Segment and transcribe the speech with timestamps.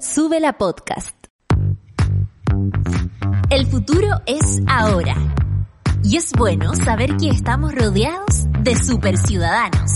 [0.00, 1.14] Sube la podcast.
[3.50, 5.14] El futuro es ahora.
[6.02, 9.90] Y es bueno saber que estamos rodeados de superciudadanos.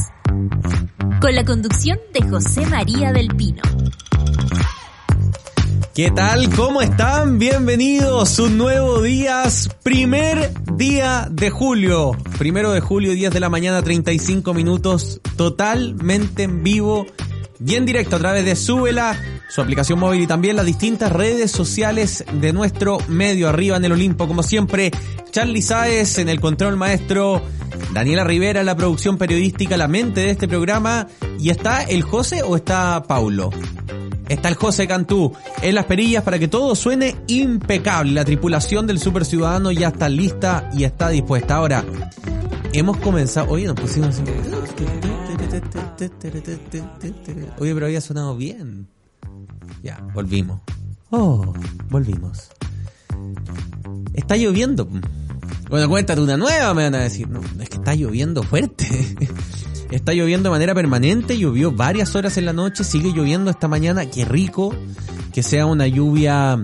[1.23, 3.63] Con la conducción de José María del Pino.
[5.95, 6.55] ¿Qué tal?
[6.55, 7.39] ¿Cómo están?
[7.39, 8.39] Bienvenidos.
[8.39, 9.45] Un nuevo día,
[9.83, 12.13] primer día de julio.
[12.37, 17.07] Primero de julio, 10 de la mañana, 35 minutos, totalmente en vivo
[17.59, 19.19] bien directo a través de Súbela,
[19.49, 23.93] su aplicación móvil y también las distintas redes sociales de nuestro medio arriba en el
[23.93, 24.27] Olimpo.
[24.27, 24.91] Como siempre,
[25.31, 27.43] Charlie Sáez en el control maestro,
[27.93, 31.09] Daniela Rivera en la producción periodística, la mente de este programa.
[31.39, 33.51] ¿Y está el José o está Paulo?
[34.29, 38.13] Está el José Cantú en las perillas para que todo suene impecable.
[38.13, 41.57] La tripulación del Super Ciudadano ya está lista y está dispuesta.
[41.57, 41.85] Ahora,
[42.73, 43.51] hemos comenzado.
[43.51, 44.21] Oye, nos pusimos.
[47.59, 48.89] Oye, pero había sonado bien.
[49.83, 50.61] Ya, volvimos.
[51.11, 51.53] Oh,
[51.91, 52.51] volvimos.
[54.15, 54.89] Está lloviendo.
[55.69, 57.29] Bueno, cuéntate una nueva, me van a decir.
[57.29, 58.87] No, es que está lloviendo fuerte.
[59.91, 64.07] Está lloviendo de manera permanente, llovió varias horas en la noche, sigue lloviendo esta mañana.
[64.07, 64.75] Qué rico
[65.33, 66.61] que sea una lluvia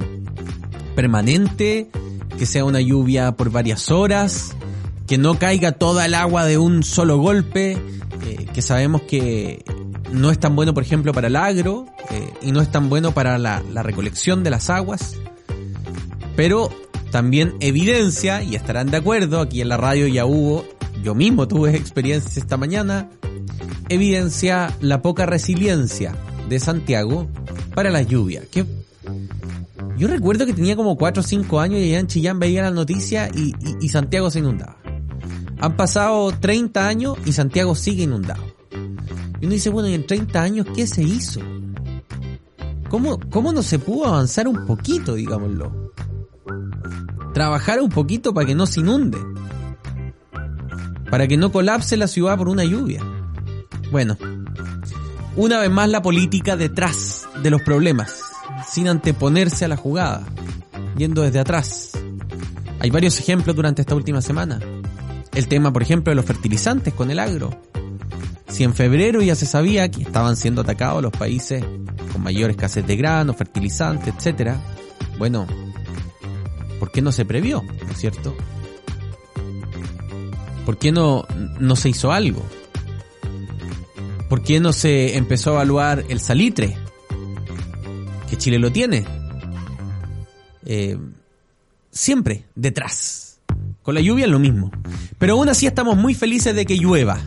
[0.95, 1.91] permanente,
[2.39, 4.57] que sea una lluvia por varias horas,
[5.07, 9.65] que no caiga toda el agua de un solo golpe, eh, que sabemos que
[10.13, 13.13] no es tan bueno, por ejemplo, para el agro eh, y no es tan bueno
[13.13, 15.17] para la, la, recolección de las aguas,
[16.37, 16.71] pero
[17.11, 20.65] también evidencia, y estarán de acuerdo, aquí en la radio ya hubo,
[21.03, 23.09] yo mismo tuve experiencias esta mañana,
[23.89, 26.15] evidencia la poca resiliencia
[26.49, 27.29] de Santiago
[27.75, 28.43] para la lluvia.
[28.51, 28.65] Que
[29.97, 32.71] yo recuerdo que tenía como 4 o 5 años y allá en Chillán veía la
[32.71, 34.77] noticia y, y, y Santiago se inundaba.
[35.61, 38.43] Han pasado 30 años y Santiago sigue inundado.
[39.41, 41.41] Y uno dice, bueno, ¿y en 30 años qué se hizo?
[42.89, 45.93] ¿Cómo, cómo no se pudo avanzar un poquito, digámoslo?
[47.33, 49.19] Trabajar un poquito para que no se inunde.
[51.11, 53.03] Para que no colapse la ciudad por una lluvia.
[53.91, 54.17] Bueno,
[55.37, 58.23] una vez más la política detrás de los problemas,
[58.69, 60.23] sin anteponerse a la jugada,
[60.97, 61.91] yendo desde atrás.
[62.79, 64.61] Hay varios ejemplos durante esta última semana.
[65.35, 67.51] El tema, por ejemplo, de los fertilizantes con el agro.
[68.49, 71.65] Si en febrero ya se sabía que estaban siendo atacados los países
[72.13, 74.55] con mayor escasez de grano, fertilizantes, etc.,
[75.19, 75.47] bueno,
[76.79, 77.63] ¿por qué no se previó?
[77.63, 78.35] ¿No es cierto?
[80.65, 81.27] ¿Por qué no,
[81.59, 82.45] no se hizo algo?
[84.29, 86.77] ¿Por qué no se empezó a evaluar el salitre?
[88.29, 89.05] Que Chile lo tiene.
[90.65, 90.97] Eh,
[91.91, 93.41] siempre detrás.
[93.83, 94.71] Con la lluvia es lo mismo.
[95.19, 97.19] Pero aún así estamos muy felices de que llueva.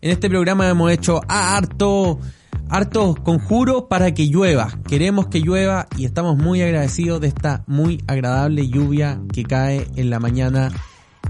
[0.00, 2.20] En este programa hemos hecho harto,
[2.68, 4.78] hartos conjuros para que llueva.
[4.88, 10.10] Queremos que llueva y estamos muy agradecidos de esta muy agradable lluvia que cae en
[10.10, 10.72] la mañana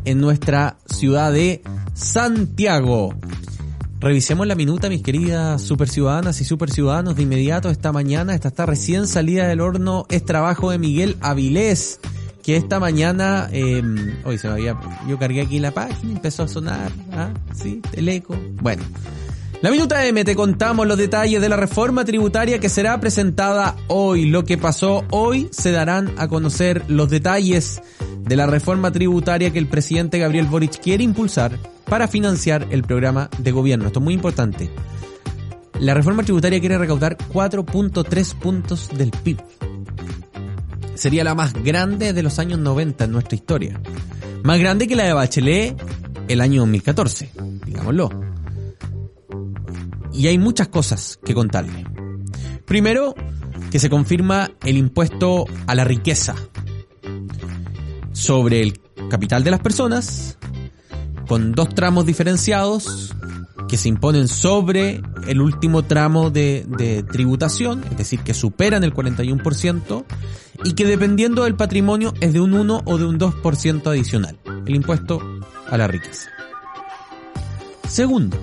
[0.05, 1.63] en nuestra ciudad de
[1.95, 3.15] Santiago.
[3.99, 8.35] Revisemos la minuta, mis queridas super ciudadanas y super ciudadanos, de inmediato esta mañana.
[8.35, 10.07] Esta está recién salida del horno.
[10.11, 11.99] Es trabajo de Miguel Avilés,
[12.43, 13.49] que esta mañana,
[14.25, 17.31] hoy se me había, yo cargué aquí la página, empezó a sonar, ¿ah?
[17.55, 18.37] Sí, el eco.
[18.61, 18.83] Bueno.
[19.63, 24.27] La Minuta M te contamos los detalles de la reforma tributaria que será presentada hoy.
[24.27, 27.81] Lo que pasó hoy se darán a conocer los detalles
[28.21, 31.59] de la reforma tributaria que el presidente Gabriel Boric quiere impulsar
[31.89, 33.87] para financiar el programa de gobierno.
[33.87, 34.71] Esto es muy importante.
[35.81, 39.39] La reforma tributaria quiere recaudar 4.3 puntos del PIB.
[40.97, 43.81] Sería la más grande de los años 90 en nuestra historia.
[44.43, 45.77] Más grande que la de Bachelet
[46.29, 47.31] el año 2014,
[47.65, 48.26] digámoslo.
[50.17, 51.85] Y hay muchas cosas que contarle.
[52.65, 53.15] Primero,
[53.71, 56.35] que se confirma el impuesto a la riqueza
[58.13, 58.81] sobre el
[59.11, 60.39] capital de las personas,
[61.29, 63.15] con dos tramos diferenciados
[63.69, 68.95] que se imponen sobre el último tramo de, de, tributación, es decir, que superan el
[68.95, 70.05] 41%,
[70.65, 74.75] y que dependiendo del patrimonio es de un 1 o de un 2% adicional, el
[74.75, 75.21] impuesto
[75.69, 76.31] a la riqueza.
[77.89, 78.39] Segundo,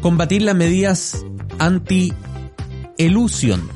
[0.00, 1.24] combatir las medidas
[1.58, 3.68] anti-elusión.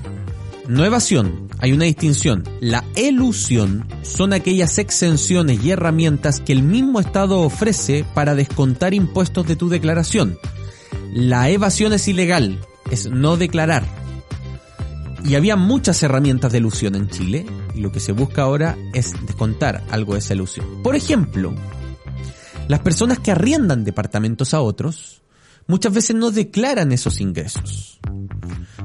[0.69, 2.45] No evasión, hay una distinción.
[2.61, 9.47] La elusión son aquellas exenciones y herramientas que el mismo Estado ofrece para descontar impuestos
[9.47, 10.39] de tu declaración.
[11.13, 12.61] La evasión es ilegal,
[12.91, 13.85] es no declarar.
[15.25, 19.13] Y había muchas herramientas de elusión en Chile y lo que se busca ahora es
[19.27, 20.83] descontar algo de esa elusión.
[20.83, 21.55] Por ejemplo,
[22.69, 25.23] las personas que arriendan departamentos a otros
[25.67, 28.01] muchas veces no declaran esos ingresos.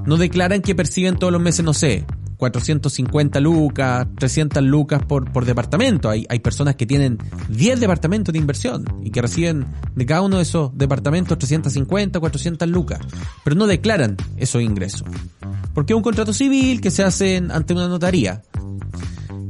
[0.05, 2.05] No declaran que perciben todos los meses, no sé,
[2.39, 6.09] 450 lucas, 300 lucas por, departamento.
[6.09, 7.17] Hay, hay personas que tienen
[7.49, 12.69] 10 departamentos de inversión y que reciben de cada uno de esos departamentos 350, 400
[12.69, 12.99] lucas,
[13.43, 15.03] pero no declaran esos ingresos.
[15.73, 18.41] Porque es un contrato civil que se hace ante una notaría.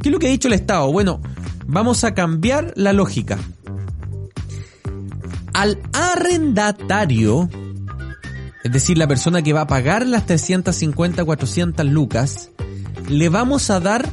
[0.02, 0.92] ¿Qué es lo que ha dicho el Estado?
[0.92, 1.22] Bueno,
[1.68, 3.38] vamos a cambiar la lógica.
[5.54, 7.50] Al arrendatario,
[8.64, 12.52] es decir, la persona que va a pagar las 350, 400 lucas,
[13.08, 14.10] le vamos a dar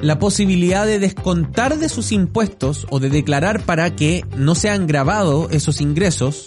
[0.00, 5.48] la posibilidad de descontar de sus impuestos o de declarar para que no sean grabados
[5.50, 6.46] esos ingresos,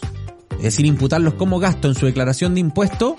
[0.57, 3.15] es decir, imputarlos como gasto en su declaración de impuesto.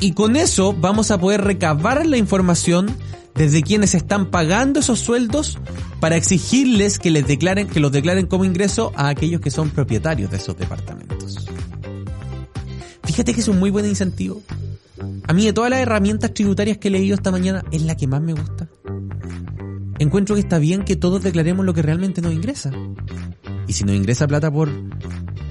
[0.00, 2.94] Y con eso vamos a poder recabar la información
[3.34, 5.58] desde quienes están pagando esos sueldos
[6.00, 10.30] para exigirles que les declaren, que los declaren como ingreso a aquellos que son propietarios
[10.30, 11.46] de esos departamentos.
[13.04, 14.42] Fíjate que es un muy buen incentivo
[15.26, 18.06] a mí de todas las herramientas tributarias que he leído esta mañana es la que
[18.06, 18.68] más me gusta.
[19.98, 22.70] Encuentro que está bien que todos declaremos lo que realmente nos ingresa.
[23.66, 24.68] Y si nos ingresa plata por,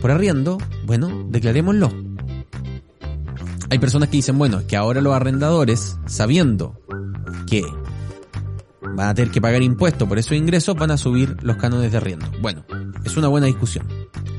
[0.02, 1.92] por arriendo, bueno, declarémoslo.
[3.70, 6.80] Hay personas que dicen, bueno, es que ahora los arrendadores, sabiendo
[7.48, 7.64] que
[8.96, 11.98] van a tener que pagar impuestos por esos ingresos, van a subir los cánones de
[11.98, 12.26] arriendo.
[12.42, 12.66] Bueno,
[13.04, 13.88] es una buena discusión.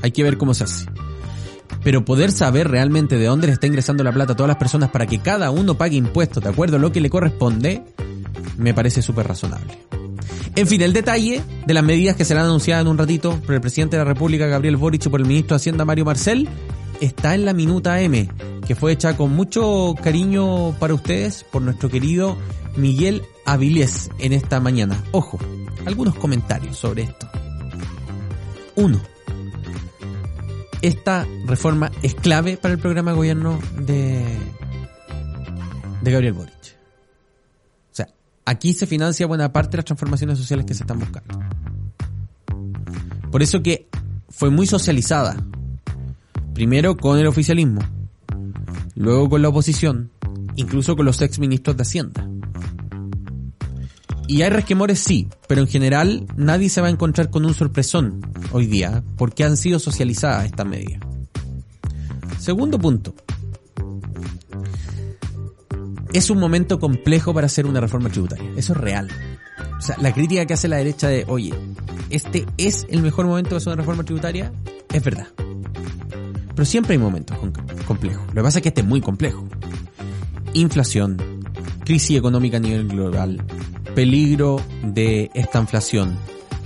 [0.01, 0.85] Hay que ver cómo se hace
[1.85, 4.89] pero poder saber realmente de dónde le está ingresando la plata a todas las personas
[4.89, 7.83] para que cada uno pague impuestos de acuerdo a lo que le corresponde,
[8.57, 9.77] me parece súper razonable.
[10.55, 13.61] En fin, el detalle de las medidas que serán anunciadas en un ratito por el
[13.61, 16.49] presidente de la República, Gabriel Boric, y por el ministro de Hacienda, Mario Marcel,
[17.01, 18.31] está en la minuta M,
[18.65, 22.35] que fue hecha con mucho cariño para ustedes por nuestro querido
[22.77, 25.03] Miguel Avilés en esta mañana.
[25.11, 25.39] Ojo,
[25.85, 27.29] algunos comentarios sobre esto.
[28.75, 29.01] Uno
[30.87, 34.23] esta reforma es clave para el programa de gobierno de,
[36.01, 36.53] de Gabriel Boric.
[36.53, 38.07] O sea,
[38.45, 41.39] aquí se financia buena parte de las transformaciones sociales que se están buscando.
[43.31, 43.87] Por eso que
[44.29, 45.35] fue muy socializada.
[46.53, 47.81] Primero con el oficialismo,
[48.93, 50.11] luego con la oposición,
[50.55, 52.29] incluso con los ex ministros de Hacienda.
[54.27, 58.21] Y hay resquemores, sí, pero en general nadie se va a encontrar con un sorpresón
[58.51, 61.01] hoy día porque han sido socializadas estas medidas.
[62.39, 63.13] Segundo punto.
[66.13, 68.49] Es un momento complejo para hacer una reforma tributaria.
[68.55, 69.09] Eso es real.
[69.77, 71.53] O sea, la crítica que hace la derecha de, oye,
[72.09, 74.51] este es el mejor momento para hacer una reforma tributaria,
[74.91, 75.27] es verdad.
[76.55, 77.37] Pero siempre hay momentos
[77.85, 78.25] complejos.
[78.27, 79.45] Lo que pasa es que este es muy complejo.
[80.53, 81.17] Inflación,
[81.83, 83.43] crisis económica a nivel global,
[83.95, 86.17] peligro de esta inflación,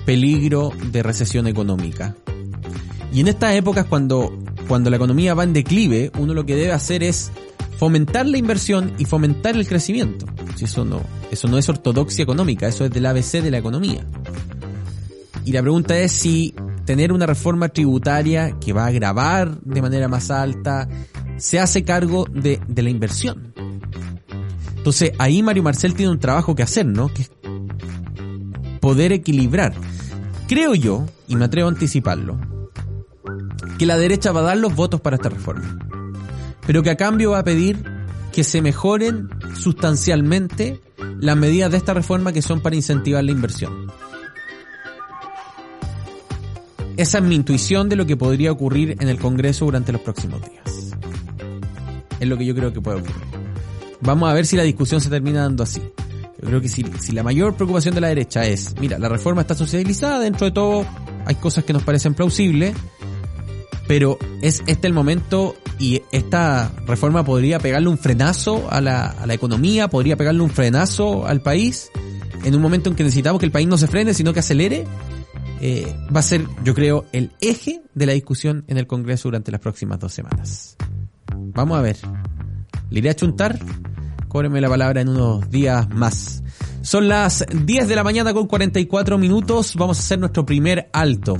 [0.06, 2.16] peligro de recesión económica.
[3.14, 4.38] Y en estas épocas cuando,
[4.68, 7.32] cuando la economía va en declive, uno lo que debe hacer es
[7.78, 10.26] fomentar la inversión y fomentar el crecimiento.
[10.56, 11.02] Si eso no,
[11.32, 14.06] eso no es ortodoxia económica, eso es del ABC de la economía.
[15.46, 16.54] Y la pregunta es si
[16.86, 20.90] tener una reforma tributaria que va a grabar de manera más alta
[21.38, 23.49] se hace cargo de, de la inversión.
[24.90, 27.14] Entonces ahí Mario Marcel tiene un trabajo que hacer, ¿no?
[27.14, 27.32] Que es
[28.80, 29.72] poder equilibrar.
[30.48, 32.40] Creo yo, y me atrevo a anticiparlo,
[33.78, 35.78] que la derecha va a dar los votos para esta reforma.
[36.66, 37.84] Pero que a cambio va a pedir
[38.32, 40.82] que se mejoren sustancialmente
[41.20, 43.92] las medidas de esta reforma que son para incentivar la inversión.
[46.98, 50.42] Esa es mi intuición de lo que podría ocurrir en el Congreso durante los próximos
[50.42, 50.96] días.
[52.20, 53.39] Es lo que yo creo que puede ocurrir.
[54.02, 55.82] Vamos a ver si la discusión se termina dando así.
[56.42, 59.42] Yo creo que si, si la mayor preocupación de la derecha es, mira, la reforma
[59.42, 60.86] está socializada, dentro de todo
[61.26, 62.76] hay cosas que nos parecen plausibles,
[63.88, 69.26] pero es este el momento y esta reforma podría pegarle un frenazo a la, a
[69.26, 71.92] la economía, podría pegarle un frenazo al país,
[72.44, 74.86] en un momento en que necesitamos que el país no se frene, sino que acelere,
[75.62, 79.52] eh, va a ser, yo creo, el eje de la discusión en el Congreso durante
[79.52, 80.78] las próximas dos semanas.
[81.36, 81.98] Vamos a ver.
[82.90, 83.60] ¿Le iré a chuntar?
[84.28, 86.44] Cóbreme la palabra en unos días más.
[86.82, 89.76] Son las 10 de la mañana con 44 minutos.
[89.76, 91.38] Vamos a hacer nuestro primer alto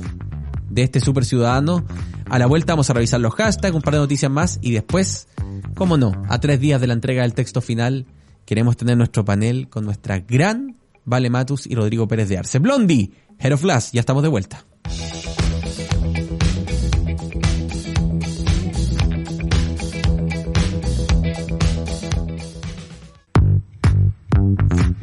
[0.70, 1.84] de este super ciudadano
[2.26, 5.26] A la vuelta vamos a revisar los hashtags, un par de noticias más y después,
[5.74, 8.06] cómo no, a tres días de la entrega del texto final,
[8.44, 12.60] queremos tener nuestro panel con nuestra gran Vale Matus y Rodrigo Pérez de Arce.
[12.60, 14.64] Blondie, Head of Last, ya estamos de vuelta.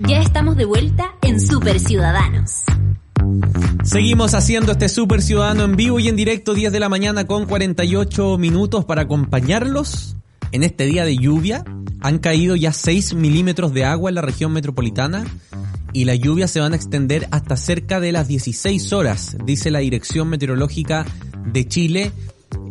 [0.08, 2.64] Ya estamos de vuelta en Super Ciudadanos.
[3.84, 7.46] Seguimos haciendo este Super Ciudadano en vivo y en directo 10 de la mañana con
[7.46, 10.16] 48 minutos para acompañarlos
[10.54, 11.66] en este día de lluvia.
[12.00, 15.26] Han caído ya 6 milímetros de agua en la región metropolitana
[15.92, 19.80] y las lluvias se van a extender hasta cerca de las 16 horas, dice la
[19.80, 21.06] Dirección Meteorológica
[21.52, 22.12] de Chile.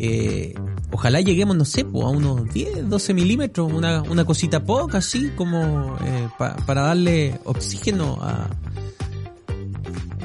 [0.01, 0.55] Eh,
[0.97, 5.95] ojalá lleguemos, no sé, a unos 10, 12 milímetros, una, una cosita poca, así como
[6.03, 8.49] eh, para darle oxígeno a...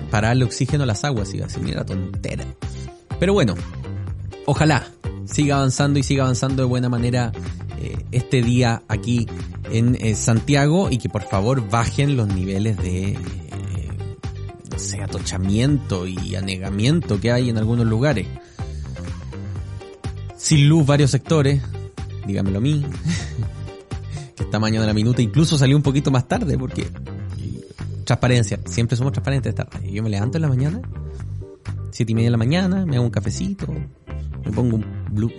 [0.10, 2.46] Para darle oxígeno a las aguas, iba a decir, mira, tontera.
[3.20, 3.56] Pero bueno,
[4.46, 4.88] ojalá
[5.26, 7.34] siga avanzando y siga avanzando de buena manera
[7.82, 9.28] eh, este día aquí
[9.72, 13.18] en eh, Santiago y que por favor bajen los niveles de,
[14.72, 18.28] no sé, atochamiento y anegamiento que hay en algunos lugares.
[20.42, 21.62] Sin luz varios sectores,
[22.26, 22.84] dígamelo a mí,
[24.36, 26.88] que esta mañana de la minuta incluso salió un poquito más tarde porque
[28.06, 30.82] transparencia, siempre somos transparentes esta Yo me levanto en la mañana,
[31.92, 33.68] siete y media de la mañana, me hago un cafecito,
[34.44, 34.86] me pongo un,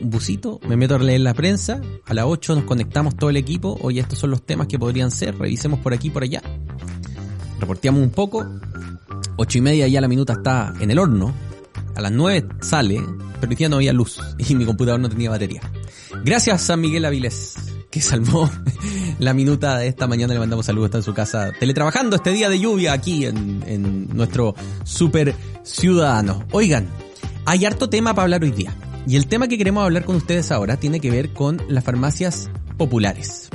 [0.05, 3.77] busito, me meto a leer la prensa, a las 8 nos conectamos todo el equipo,
[3.83, 6.43] oye, estos son los temas que podrían ser, revisemos por aquí por allá.
[7.59, 8.47] Reporteamos un poco,
[9.37, 11.35] 8 y media ya la minuta está en el horno,
[11.95, 13.01] a las 9 sale,
[13.41, 15.61] pero hoy día no había luz y mi computador no tenía batería.
[16.25, 17.55] Gracias a Miguel Avilés,
[17.91, 18.51] que salvó
[19.19, 20.35] la minuta de esta mañana.
[20.35, 24.09] Le mandamos saludos, está en su casa teletrabajando este día de lluvia aquí en, en
[24.17, 26.45] nuestro super ciudadano.
[26.53, 26.89] Oigan,
[27.45, 28.75] hay harto tema para hablar hoy día.
[29.07, 32.51] Y el tema que queremos hablar con ustedes ahora tiene que ver con las farmacias
[32.77, 33.51] populares.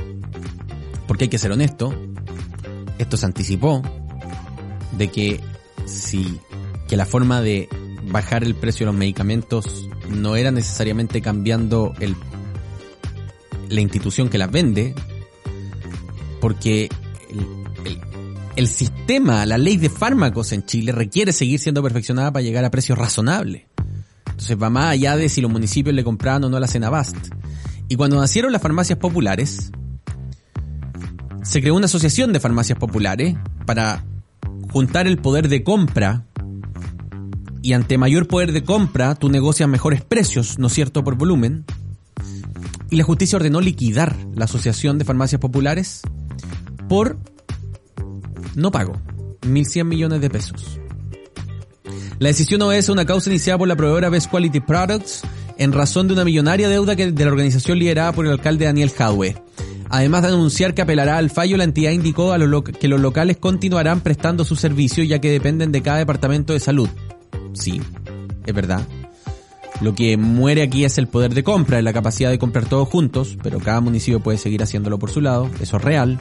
[1.08, 1.94] Porque hay que ser honesto,
[2.98, 3.82] esto se anticipó
[4.98, 5.40] de que
[5.86, 6.40] si
[6.88, 7.70] que la forma de
[8.10, 12.16] bajar el precio de los medicamentos no era necesariamente cambiando el,
[13.70, 14.96] la institución que las vende,
[16.40, 16.90] porque
[17.86, 18.00] el,
[18.56, 22.72] el, sistema, la ley de fármacos en Chile requiere seguir siendo perfeccionada para llegar a
[22.72, 23.64] precios razonables.
[24.28, 27.18] Entonces va más allá de si los municipios le compraban o no la Cenabast.
[27.90, 29.72] Y cuando nacieron las farmacias populares,
[31.42, 33.36] se creó una asociación de farmacias populares
[33.66, 34.06] para
[34.72, 36.27] juntar el poder de compra
[37.68, 41.66] y ante mayor poder de compra tú negocias mejores precios, ¿no es cierto?, por volumen.
[42.90, 46.00] Y la justicia ordenó liquidar la Asociación de Farmacias Populares
[46.88, 47.18] por
[48.56, 48.94] no pago,
[49.42, 50.80] 1.100 millones de pesos.
[52.20, 55.24] La decisión obedece a una causa iniciada por la proveedora Best Quality Products
[55.58, 58.92] en razón de una millonaria deuda que, de la organización liderada por el alcalde Daniel
[58.92, 59.36] Jadwe.
[59.90, 63.36] Además de anunciar que apelará al fallo, la entidad indicó a los que los locales
[63.36, 66.88] continuarán prestando su servicio ya que dependen de cada departamento de salud.
[67.54, 67.82] Sí,
[68.46, 68.88] es verdad.
[69.82, 73.38] Lo que muere aquí es el poder de compra, la capacidad de comprar todos juntos,
[73.44, 76.20] pero cada municipio puede seguir haciéndolo por su lado, eso es real.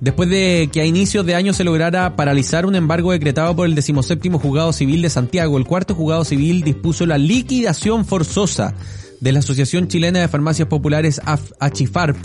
[0.00, 3.74] Después de que a inicios de año se lograra paralizar un embargo decretado por el
[3.74, 8.74] decimoséptimo juzgado civil de Santiago, el cuarto juzgado civil dispuso la liquidación forzosa
[9.20, 11.22] de la Asociación Chilena de Farmacias Populares
[11.58, 12.18] ACHIFARP,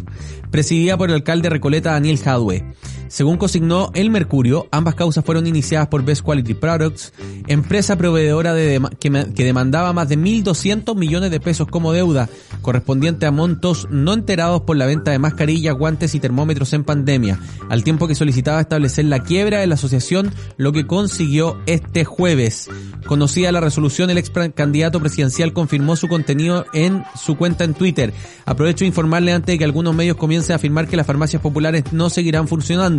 [0.51, 2.65] presidida por el alcalde Recoleta Daniel Jadwe.
[3.09, 7.11] Según consignó El Mercurio, ambas causas fueron iniciadas por Best Quality Products,
[7.47, 12.29] empresa proveedora de que, que, demandaba más de 1.200 millones de pesos como deuda,
[12.61, 17.39] correspondiente a montos no enterados por la venta de mascarillas, guantes y termómetros en pandemia,
[17.67, 22.69] al tiempo que solicitaba establecer la quiebra de la asociación, lo que consiguió este jueves.
[23.07, 28.13] Conocida la resolución, el ex candidato presidencial confirmó su contenido en su cuenta en Twitter.
[28.45, 31.85] Aprovecho de informarle antes de que algunos medios comiencen a afirmar que las farmacias populares
[31.91, 32.98] no seguirán funcionando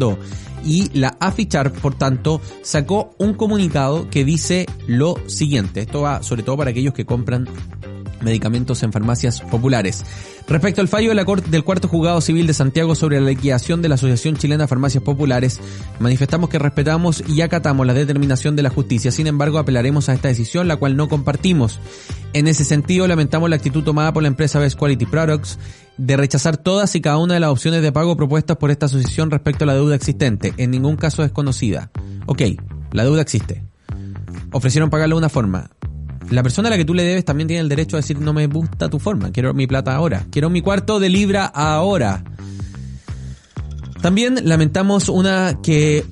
[0.64, 5.80] y la Afichar, por tanto, sacó un comunicado que dice lo siguiente.
[5.80, 7.48] Esto va sobre todo para aquellos que compran
[8.22, 10.04] medicamentos en farmacias populares.
[10.46, 13.82] Respecto al fallo de la corte, del cuarto juzgado civil de Santiago sobre la liquidación
[13.82, 15.60] de la Asociación Chilena de Farmacias Populares,
[16.00, 19.12] manifestamos que respetamos y acatamos la determinación de la justicia.
[19.12, 21.78] Sin embargo, apelaremos a esta decisión, la cual no compartimos.
[22.32, 25.58] En ese sentido, lamentamos la actitud tomada por la empresa Best Quality Products
[26.00, 29.30] de rechazar todas y cada una de las opciones de pago propuestas por esta asociación
[29.30, 30.54] respecto a la deuda existente.
[30.56, 31.90] En ningún caso es conocida.
[32.26, 32.42] Ok,
[32.92, 33.64] la deuda existe.
[34.52, 35.70] Ofrecieron pagarla de una forma
[36.30, 38.32] la persona a la que tú le debes también tiene el derecho a decir no
[38.32, 42.22] me gusta tu forma, quiero mi plata ahora, quiero mi cuarto de libra ahora.
[44.00, 46.06] También lamentamos una que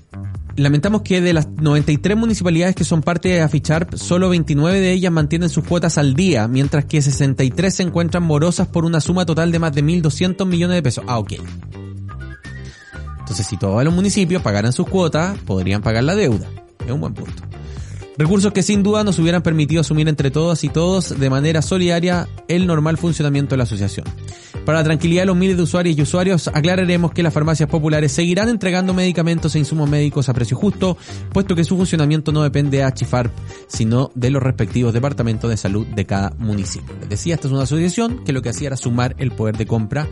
[0.58, 5.12] lamentamos que de las 93 municipalidades que son parte de Aficharp, solo 29 de ellas
[5.12, 9.52] mantienen sus cuotas al día, mientras que 63 se encuentran morosas por una suma total
[9.52, 11.04] de más de 1.200 millones de pesos.
[11.06, 11.34] Ah, ok.
[13.20, 16.48] Entonces, si todos los municipios pagaran sus cuotas, podrían pagar la deuda.
[16.84, 17.42] Es un buen punto.
[18.18, 22.28] Recursos que sin duda nos hubieran permitido asumir entre todas y todos de manera solidaria
[22.48, 24.06] el normal funcionamiento de la asociación.
[24.64, 28.10] Para la tranquilidad de los miles de usuarios y usuarios, aclararemos que las farmacias populares
[28.10, 30.96] seguirán entregando medicamentos e insumos médicos a precio justo,
[31.32, 33.32] puesto que su funcionamiento no depende de Achifarp,
[33.68, 36.96] sino de los respectivos departamentos de salud de cada municipio.
[36.98, 39.66] Les decía, esta es una asociación que lo que hacía era sumar el poder de
[39.66, 40.08] compra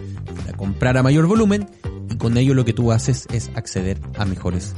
[0.57, 1.69] comprar a mayor volumen
[2.11, 4.75] y con ello lo que tú haces es acceder a mejores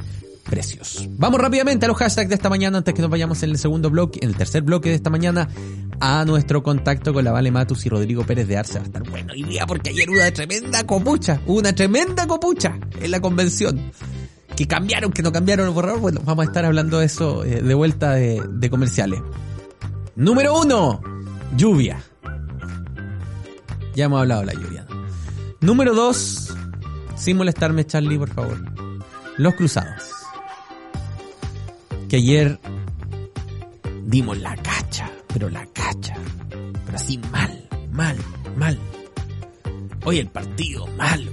[0.49, 1.07] precios.
[1.11, 3.89] Vamos rápidamente a los hashtags de esta mañana antes que nos vayamos en el segundo
[3.89, 5.47] bloque, en el tercer bloque de esta mañana
[5.99, 8.75] a nuestro contacto con la Vale Matus y Rodrigo Pérez de Arce.
[8.75, 12.77] Va a estar bueno hoy día porque ayer hubo una tremenda copucha, una tremenda copucha
[12.99, 13.91] en la convención.
[14.55, 16.01] Que cambiaron, que no cambiaron el borrador.
[16.01, 19.21] Bueno, vamos a estar hablando de eso eh, de vuelta de, de comerciales.
[20.17, 21.01] Número uno,
[21.55, 22.01] lluvia.
[23.95, 24.85] Ya hemos hablado de la lluvia.
[25.61, 26.53] Número dos,
[27.15, 28.57] sin molestarme Charlie, por favor.
[29.37, 30.08] Los cruzados
[32.09, 32.59] que ayer
[34.05, 36.15] dimos la cacha, pero la cacha,
[36.85, 38.17] pero así mal, mal,
[38.57, 38.77] mal.
[40.03, 41.31] Hoy el partido malo.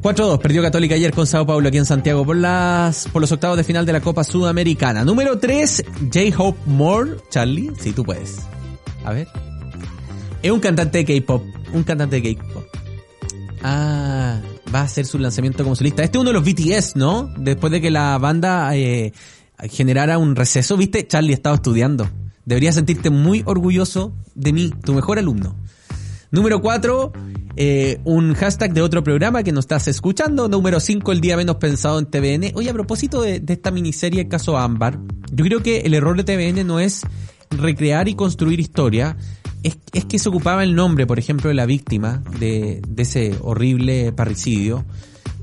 [0.00, 3.56] 4-2, perdió Católica ayer con Sao Paulo aquí en Santiago por las por los octavos
[3.56, 5.04] de final de la Copa Sudamericana.
[5.04, 7.16] Número 3, J-Hope Moore.
[7.30, 8.38] Charlie, si tú puedes.
[9.04, 9.28] A ver.
[10.42, 11.42] Es un cantante de K-pop.
[11.72, 12.64] Un cantante de K-pop.
[13.62, 14.23] Ah,
[14.74, 16.02] va a hacer su lanzamiento como solista.
[16.02, 17.32] Este es uno de los BTS, ¿no?
[17.38, 19.12] Después de que la banda eh,
[19.70, 21.06] generara un receso, ¿viste?
[21.06, 22.10] Charlie estaba estudiando.
[22.44, 25.56] Deberías sentirte muy orgulloso de mí, tu mejor alumno.
[26.30, 27.12] Número 4,
[27.56, 30.48] eh, un hashtag de otro programa que nos estás escuchando.
[30.48, 32.52] Número 5, el día menos pensado en TVN.
[32.56, 34.98] Oye, a propósito de, de esta miniserie, el caso Ámbar,
[35.32, 37.02] yo creo que el error de TVN no es
[37.50, 39.16] recrear y construir historia,
[39.64, 43.36] es, es, que se ocupaba el nombre, por ejemplo, de la víctima de, de ese
[43.40, 44.84] horrible parricidio.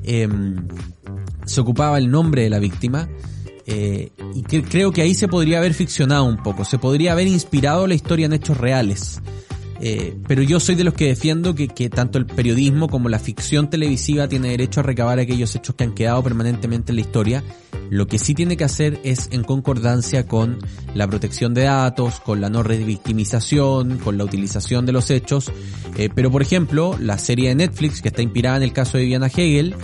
[0.04, 0.30] Eh,
[1.46, 3.10] se ocupaba el nombre de la víctima.
[3.68, 6.66] Eh, y creo que ahí se podría haber ficcionado un poco.
[6.66, 9.22] Se podría haber inspirado la historia en hechos reales.
[9.84, 13.70] Eh, pero yo soy de los que defiendo que, tanto el periodismo como la ficción
[13.70, 17.44] televisiva tiene derecho a recabar aquellos hechos que han quedado permanentemente en la historia.
[17.90, 20.60] Lo que sí tiene que hacer es en concordancia con
[20.94, 25.52] la protección de datos, con la no revictimización, con la utilización de los hechos.
[25.98, 29.04] Eh, pero por ejemplo, la serie de Netflix que está inspirada en el caso de
[29.04, 29.76] Viviana Hegel,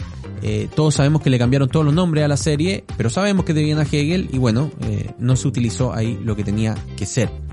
[0.43, 3.53] eh, todos sabemos que le cambiaron todos los nombres a la serie, pero sabemos que
[3.53, 7.46] de Viviana Hegel y bueno, eh, no se utilizó ahí lo que tenía que ser.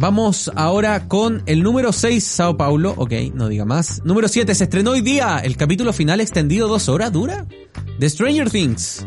[0.00, 2.94] Vamos ahora con el número 6, Sao Paulo.
[2.96, 4.00] Ok, no diga más.
[4.04, 7.46] Número 7, se estrenó hoy día el capítulo final extendido dos horas, ¿dura?
[7.98, 9.04] De Stranger Things.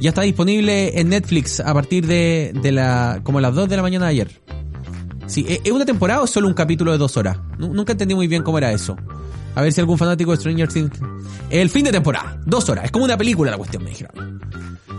[0.00, 3.82] Ya está disponible en Netflix a partir de, de la, como las 2 de la
[3.82, 4.42] mañana de ayer.
[5.26, 7.38] Sí, ¿es una temporada o solo un capítulo de dos horas?
[7.58, 8.96] Nunca entendí muy bien cómo era eso.
[9.54, 10.98] A ver si algún fanático de Stranger Things.
[11.50, 12.86] El fin de temporada, dos horas.
[12.86, 14.40] Es como una película la cuestión, me dijeron.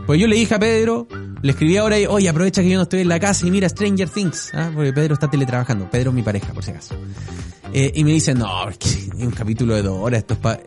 [0.06, 1.06] Pues yo le dije a Pedro,
[1.43, 3.67] le escribí ahora y, oye, aprovecha que yo no estoy en la casa y mira
[3.67, 4.51] Stranger Things.
[4.53, 4.71] ¿ah?
[4.73, 5.89] Porque Pedro está teletrabajando.
[5.91, 6.95] Pedro es mi pareja, por si acaso.
[7.73, 10.19] Eh, y me dice, no, es que es un capítulo de dos horas.
[10.19, 10.58] Esto es pa...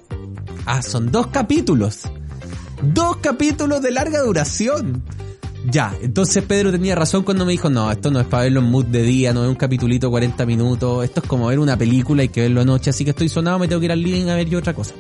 [0.67, 2.03] Ah, son dos capítulos.
[2.83, 5.03] Dos capítulos de larga duración.
[5.65, 8.67] Ya, entonces Pedro tenía razón cuando me dijo, no, esto no es para verlo en
[8.67, 12.23] mood de día, no es un capitulito 40 minutos, esto es como ver una película
[12.23, 14.37] y que verlo anoche, así que estoy sonado, me tengo que ir al living a
[14.37, 14.95] ver yo otra cosa.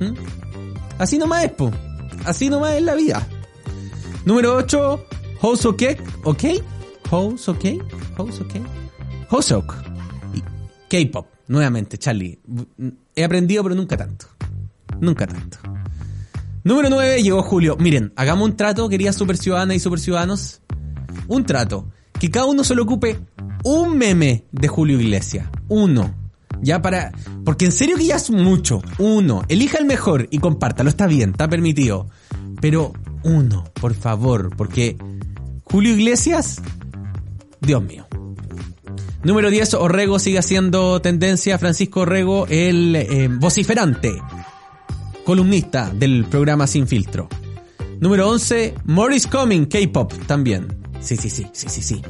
[0.00, 0.14] ¿Mm?
[0.98, 1.70] Así nomás es, po.
[2.24, 3.24] Así nomás es la vida.
[4.26, 5.06] Número 8,
[5.40, 6.44] Hosokek, ¿ok?
[7.10, 7.80] Hosokek,
[8.18, 8.62] Hosokek,
[9.30, 9.74] Hosok.
[10.90, 12.40] K-pop, nuevamente, Charlie.
[13.14, 14.26] He aprendido, pero nunca tanto.
[15.00, 15.58] Nunca tanto.
[16.64, 17.76] Número 9, llegó Julio.
[17.78, 20.60] Miren, hagamos un trato, queridas super ciudadanas y super ciudadanos.
[21.28, 21.92] Un trato.
[22.18, 23.20] Que cada uno solo ocupe
[23.62, 25.46] un meme de Julio Iglesias.
[25.68, 26.12] Uno.
[26.62, 27.12] Ya para...
[27.44, 28.82] Porque en serio que ya es mucho.
[28.98, 29.44] Uno.
[29.46, 30.88] Elija el mejor y compártalo.
[30.88, 32.08] Está bien, está permitido.
[32.60, 32.92] Pero
[33.26, 34.54] uno, por favor.
[34.56, 34.96] Porque
[35.64, 36.62] Julio Iglesias...
[37.60, 38.06] Dios mío.
[39.24, 41.58] Número 10, Orrego sigue haciendo tendencia.
[41.58, 44.22] Francisco Orrego, el eh, vociferante
[45.24, 47.28] columnista del programa Sin Filtro.
[47.98, 50.68] Número 11, Morris Coming, K-Pop también.
[51.00, 52.02] Sí, sí, sí, sí, sí, sí.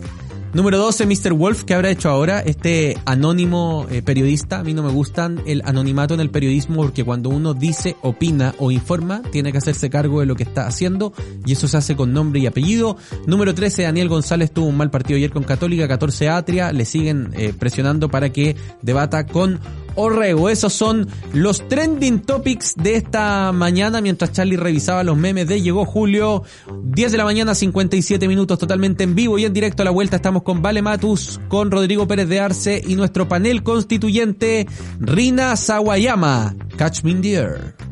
[0.57, 1.35] Número 12, Mr.
[1.35, 2.41] Wolf, que habrá hecho ahora?
[2.41, 4.61] Este anónimo eh, periodista.
[4.61, 8.55] A mí no me gustan el anonimato en el periodismo porque cuando uno dice, opina
[8.59, 11.13] o informa, tiene que hacerse cargo de lo que está haciendo
[11.45, 12.97] y eso se hace con nombre y apellido.
[13.27, 17.35] Número 13, Daniel González tuvo un mal partido ayer con Católica, 14 Atria, le siguen
[17.35, 19.61] eh, presionando para que debata con
[19.97, 20.49] Orrego.
[20.49, 25.85] Esos son los trending topics de esta mañana mientras Charlie revisaba los memes de Llegó
[25.85, 26.43] Julio.
[26.85, 30.17] 10 de la mañana, 57 minutos totalmente en vivo y en directo a la vuelta.
[30.17, 34.67] Estamos con Vale Matus, con Rodrigo Pérez de Arce y nuestro panel constituyente
[35.01, 36.55] Rina Sawayama.
[36.77, 37.86] Catch me in the.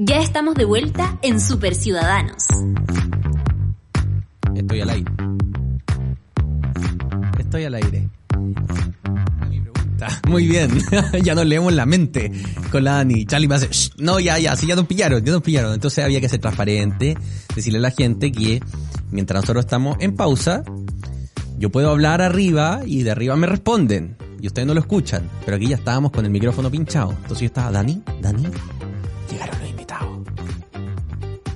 [0.00, 2.46] Ya estamos de vuelta en Super Ciudadanos.
[4.54, 5.10] Estoy al aire.
[7.36, 8.08] Estoy al aire.
[10.28, 10.70] Muy bien,
[11.24, 12.30] ya nos leemos la mente
[12.70, 13.26] con la Dani.
[13.26, 15.74] Charlie me hace, "Shh, no, ya, ya, sí, ya nos pillaron, ya nos pillaron.
[15.74, 17.18] Entonces había que ser transparente,
[17.56, 18.62] decirle a la gente que
[19.10, 20.62] mientras nosotros estamos en pausa,
[21.58, 24.16] yo puedo hablar arriba y de arriba me responden.
[24.40, 27.10] Y ustedes no lo escuchan, pero aquí ya estábamos con el micrófono pinchado.
[27.10, 28.44] Entonces yo estaba, Dani, Dani.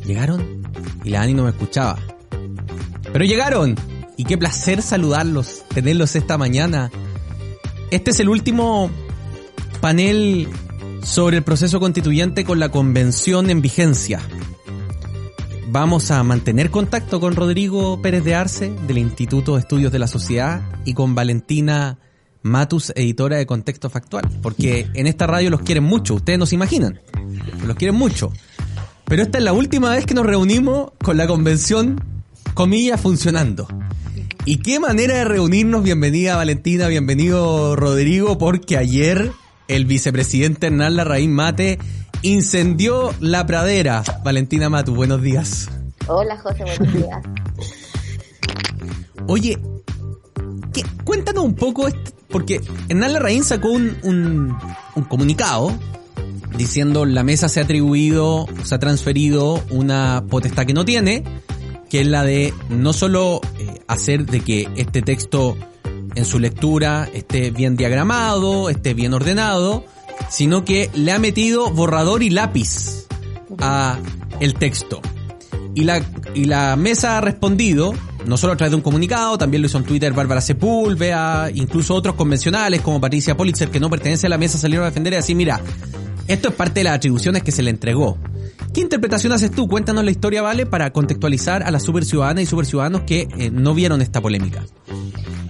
[0.05, 0.63] Llegaron
[1.05, 1.99] y la Dani no me escuchaba.
[3.13, 3.77] Pero llegaron.
[4.17, 6.91] Y qué placer saludarlos, tenerlos esta mañana.
[7.91, 8.91] Este es el último
[9.81, 10.49] panel
[11.03, 14.21] sobre el proceso constituyente con la convención en vigencia.
[15.69, 20.07] Vamos a mantener contacto con Rodrigo Pérez de Arce del Instituto de Estudios de la
[20.07, 21.99] Sociedad y con Valentina
[22.43, 24.29] Matus, editora de Contexto Factual.
[24.43, 27.01] Porque en esta radio los quieren mucho, ustedes no se imaginan.
[27.67, 28.33] Los quieren mucho.
[29.13, 32.03] Pero esta es la última vez que nos reunimos con la convención,
[32.55, 33.69] comillas, funcionando.
[34.47, 35.83] Y qué manera de reunirnos.
[35.83, 39.31] Bienvenida Valentina, bienvenido Rodrigo, porque ayer
[39.69, 41.79] el vicepresidente Hernán Larraín Mate
[42.23, 44.03] incendió la pradera.
[44.25, 45.69] Valentina Matu, buenos días.
[46.07, 47.23] Hola José, buenos días.
[49.27, 49.59] Oye,
[50.73, 51.87] ¿qué- cuéntanos un poco,
[52.31, 54.57] porque Hernán Larraín sacó un, un,
[54.95, 55.79] un comunicado
[56.57, 61.25] diciendo la mesa se ha atribuido, se ha transferido una potestad que no tiene,
[61.89, 65.57] que es la de no solo eh, hacer de que este texto
[66.15, 69.85] en su lectura esté bien diagramado, esté bien ordenado,
[70.29, 73.07] sino que le ha metido borrador y lápiz
[73.59, 73.99] a
[74.41, 75.01] el texto.
[75.75, 76.03] Y la,
[76.35, 77.95] y la mesa ha respondido,
[78.27, 81.95] no solo a través de un comunicado, también lo hizo en Twitter Bárbara Sepúlveda, incluso
[81.95, 85.17] otros convencionales como Patricia Politzer, que no pertenece a la mesa, salieron a defender y
[85.17, 85.61] decir, mira,
[86.29, 88.19] esto es parte de las atribuciones que se le entregó.
[88.73, 89.69] ¿Qué interpretación haces tú?
[89.69, 90.65] Cuéntanos la historia, ¿vale?
[90.67, 94.65] Para contextualizar a las super ciudadanas y super ciudadanos que eh, no vieron esta polémica.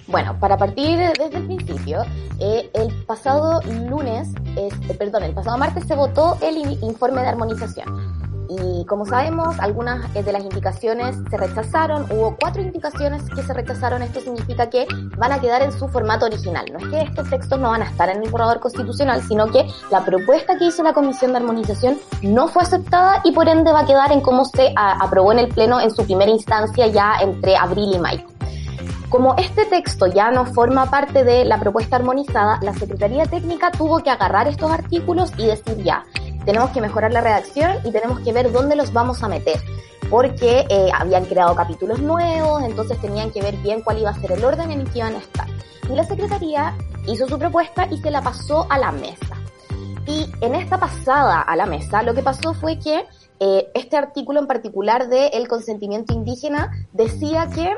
[0.08, 2.02] Bueno, para partir desde el principio,
[2.40, 7.22] eh, el pasado lunes, es- eh, perdón, el pasado martes se votó el in- informe
[7.22, 8.21] de armonización.
[8.48, 13.54] Y como sabemos, algunas eh, de las indicaciones se rechazaron, hubo cuatro indicaciones que se
[13.54, 16.66] rechazaron, esto significa que van a quedar en su formato original.
[16.72, 19.66] No es que estos textos no van a estar en el borrador constitucional, sino que
[19.90, 23.80] la propuesta que hizo la Comisión de Armonización no fue aceptada y por ende va
[23.80, 27.56] a quedar en cómo se aprobó en el Pleno en su primera instancia ya entre
[27.56, 28.24] abril y mayo.
[29.12, 34.02] Como este texto ya no forma parte de la propuesta armonizada, la Secretaría Técnica tuvo
[34.02, 36.04] que agarrar estos artículos y decir ya,
[36.44, 39.60] tenemos que mejorar la redacción y tenemos que ver dónde los vamos a meter.
[40.10, 44.32] Porque eh, habían creado capítulos nuevos, entonces tenían que ver bien cuál iba a ser
[44.32, 45.46] el orden en el que iban a estar.
[45.88, 46.74] Y la Secretaría
[47.06, 49.36] hizo su propuesta y se la pasó a la mesa.
[50.06, 53.04] Y en esta pasada a la mesa, lo que pasó fue que
[53.40, 57.74] eh, este artículo en particular del consentimiento indígena decía que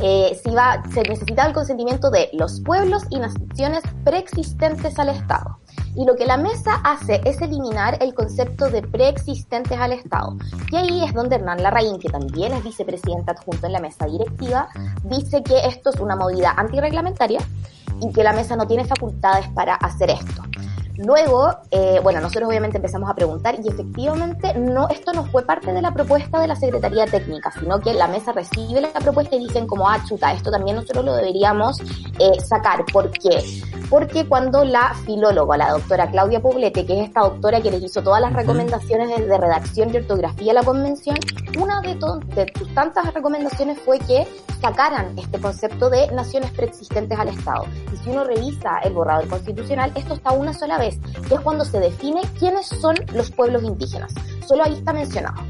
[0.00, 5.58] eh, se necesitaba el consentimiento de los pueblos y naciones preexistentes al Estado.
[5.94, 10.36] Y lo que la mesa hace es eliminar el concepto de preexistentes al Estado.
[10.70, 14.68] Y ahí es donde Hernán Larraín, que también es vicepresidente adjunto en la mesa directiva,
[15.04, 17.40] dice que esto es una movida antirreglamentaria
[18.00, 20.42] y que la mesa no tiene facultades para hacer esto.
[20.98, 25.72] Luego, eh, bueno, nosotros obviamente empezamos a preguntar y efectivamente no, esto no fue parte
[25.72, 29.46] de la propuesta de la Secretaría Técnica, sino que la mesa recibe la propuesta y
[29.46, 31.80] dicen como, ah, chuta, esto también nosotros lo deberíamos
[32.18, 32.84] eh, sacar.
[32.92, 33.44] ¿Por qué?
[33.88, 38.02] Porque cuando la filóloga, la doctora Claudia Poblete, que es esta doctora que les hizo
[38.02, 41.16] todas las recomendaciones de, de redacción y ortografía a la convención,
[41.58, 44.26] una de, de sus tantas recomendaciones fue que
[44.60, 47.64] sacaran este concepto de naciones preexistentes al Estado.
[47.92, 50.87] Y si uno revisa el borrador constitucional, esto está una sola vez,
[51.28, 54.12] que es cuando se define quiénes son los pueblos indígenas.
[54.46, 55.42] Solo ahí está mencionado.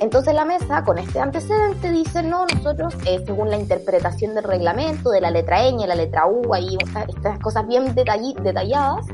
[0.00, 5.10] Entonces la mesa, con este antecedente, dice, no, nosotros, eh, según la interpretación del reglamento,
[5.10, 9.06] de la letra ñ, la letra u, ahí estas, cosas bien detalladas,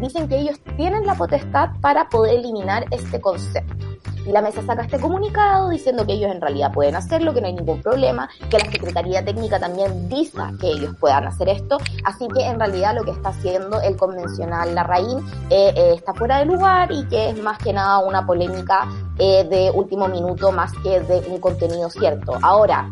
[0.00, 3.87] dicen que ellos tienen la potestad para poder eliminar este concepto.
[4.26, 7.46] Y la mesa saca este comunicado diciendo que ellos en realidad pueden hacerlo, que no
[7.46, 11.78] hay ningún problema, que la Secretaría Técnica también dice que ellos puedan hacer esto.
[12.04, 15.18] Así que en realidad lo que está haciendo el convencional Larraín
[15.50, 19.44] eh, eh, está fuera de lugar y que es más que nada una polémica eh,
[19.44, 22.38] de último minuto más que de un contenido cierto.
[22.42, 22.88] Ahora,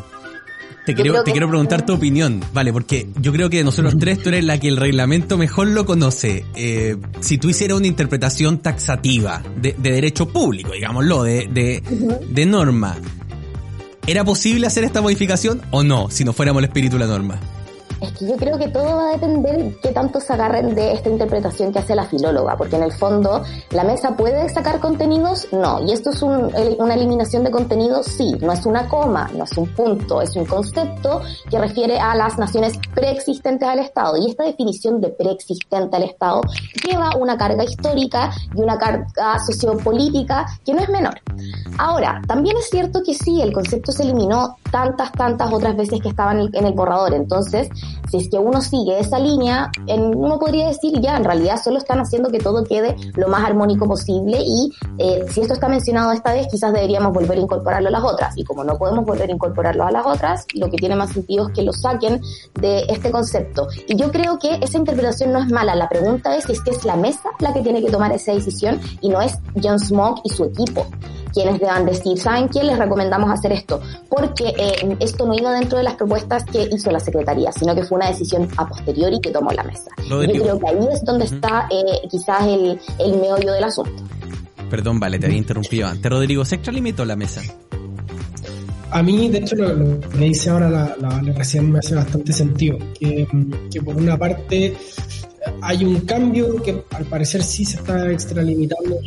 [0.87, 4.23] te quiero, te quiero preguntar tu opinión, vale, porque yo creo que de nosotros tres
[4.23, 6.45] tú eres la que el reglamento mejor lo conoce.
[6.55, 11.83] Eh, si tú hicieras una interpretación taxativa de, derecho público, digámoslo, de, de,
[12.31, 12.97] de norma,
[14.07, 17.41] ¿era posible hacer esta modificación o no, si no fuéramos el espíritu de la norma?
[18.01, 21.09] Es que yo creo que todo va a depender qué tanto se agarren de esta
[21.09, 25.49] interpretación que hace la filóloga, porque en el fondo, ¿la mesa puede sacar contenidos?
[25.53, 25.81] No.
[25.81, 28.07] ¿Y esto es una eliminación de contenidos?
[28.07, 28.37] Sí.
[28.41, 32.39] No es una coma, no es un punto, es un concepto que refiere a las
[32.39, 34.17] naciones preexistentes al Estado.
[34.17, 36.43] Y esta definición de preexistente al Estado
[36.87, 41.19] lleva una carga histórica y una carga sociopolítica que no es menor.
[41.79, 46.09] Ahora, también es cierto que sí, el concepto se eliminó tantas, tantas otras veces que
[46.09, 47.15] estaban en el borrador.
[47.15, 47.69] Entonces,
[48.11, 52.01] si es que uno sigue esa línea, uno podría decir ya, en realidad solo están
[52.01, 56.33] haciendo que todo quede lo más armónico posible y eh, si esto está mencionado esta
[56.33, 58.37] vez, quizás deberíamos volver a incorporarlo a las otras.
[58.37, 61.49] Y como no podemos volver a incorporarlo a las otras, lo que tiene más sentido
[61.49, 62.21] es que lo saquen
[62.61, 63.69] de este concepto.
[63.89, 65.75] Y yo creo que esa interpretación no es mala.
[65.75, 68.33] La pregunta es si es que es la mesa la que tiene que tomar esa
[68.33, 70.87] decisión y no es John Smoke y su equipo
[71.37, 72.65] quienes deban decir, ¿saben qué?
[72.65, 76.91] Les recomendamos hacer esto, porque eh, esto no iba dentro de las propuestas que hizo
[76.91, 79.91] la Secretaría, sino que fue una decisión a posteriori que tomó la mesa.
[80.09, 84.03] Yo creo que ahí es donde está eh, quizás el, el meollo del asunto.
[84.71, 86.11] Perdón, vale, te había interrumpido antes.
[86.11, 87.43] Rodrigo, ¿se extralimitó la mesa?
[88.91, 92.79] A mí, de hecho, lo, que dice ahora la, la, recién me hace bastante sentido.
[92.99, 93.29] Que,
[93.71, 94.75] que por una parte
[95.63, 98.99] hay un cambio que al parecer sí se está extralimitando,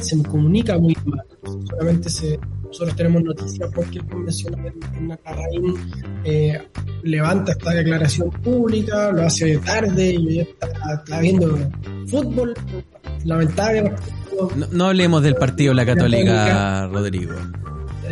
[0.00, 1.24] se comunica muy mal.
[1.68, 5.74] Solamente se, nosotros tenemos noticias porque el convencional en Nacarraín
[6.24, 6.62] eh,
[7.02, 11.58] levanta esta declaración pública, lo hace tarde y está, está viendo
[12.06, 12.54] fútbol,
[13.24, 13.92] lamentable.
[14.56, 17.34] No, no hablemos del partido de la Católica, Rodrigo.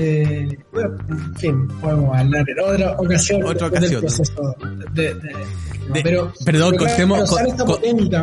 [0.03, 3.45] Eh, bueno, en fin, podemos hablar en otra ocasión.
[3.45, 4.03] Otra ocasión.
[4.95, 5.15] de,
[6.03, 7.31] pero, perdón, contemos,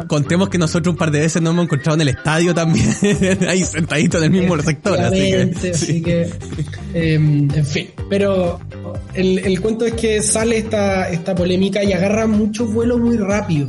[0.07, 2.87] contemos que nosotros un par de veces nos hemos encontrado en el estadio también,
[3.47, 4.99] ahí sentaditos en el mismo sector.
[4.99, 6.29] Así que,
[6.93, 8.59] em, en fin, pero
[9.13, 13.67] el, el, cuento es que sale esta, esta polémica y agarra mucho vuelo muy rápido.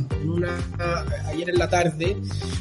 [1.39, 2.17] Ayer en la tarde.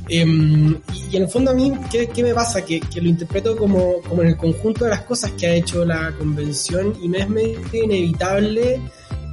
[0.08, 0.78] Em,
[1.10, 2.64] y, en el fondo a mí, ¿qué, qué me pasa?
[2.64, 5.84] Que, que, lo interpreto como, como en el conjunto de las cosas que ha hecho
[5.84, 7.28] la convención y me es
[7.74, 8.80] inevitable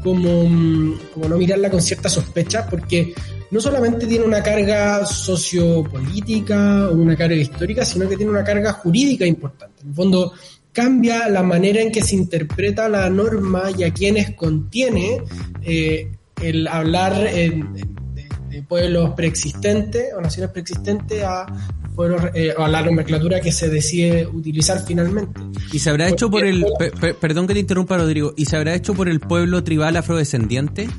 [0.03, 3.13] como, como no mirarla con cierta sospecha, porque
[3.51, 8.73] no solamente tiene una carga sociopolítica o una carga histórica, sino que tiene una carga
[8.73, 9.81] jurídica importante.
[9.81, 10.34] En el fondo,
[10.75, 15.21] cambia la manera en que se interpreta la norma y a quienes contiene
[15.63, 17.27] eh, el hablar
[18.56, 21.46] de, pueblos preexistentes o naciones preexistentes a
[22.34, 25.39] eh, a la nomenclatura que se decide utilizar finalmente.
[25.72, 26.65] ¿Y se habrá hecho por el,
[27.22, 30.89] perdón que te interrumpa Rodrigo, ¿y se habrá hecho por el pueblo tribal afrodescendiente?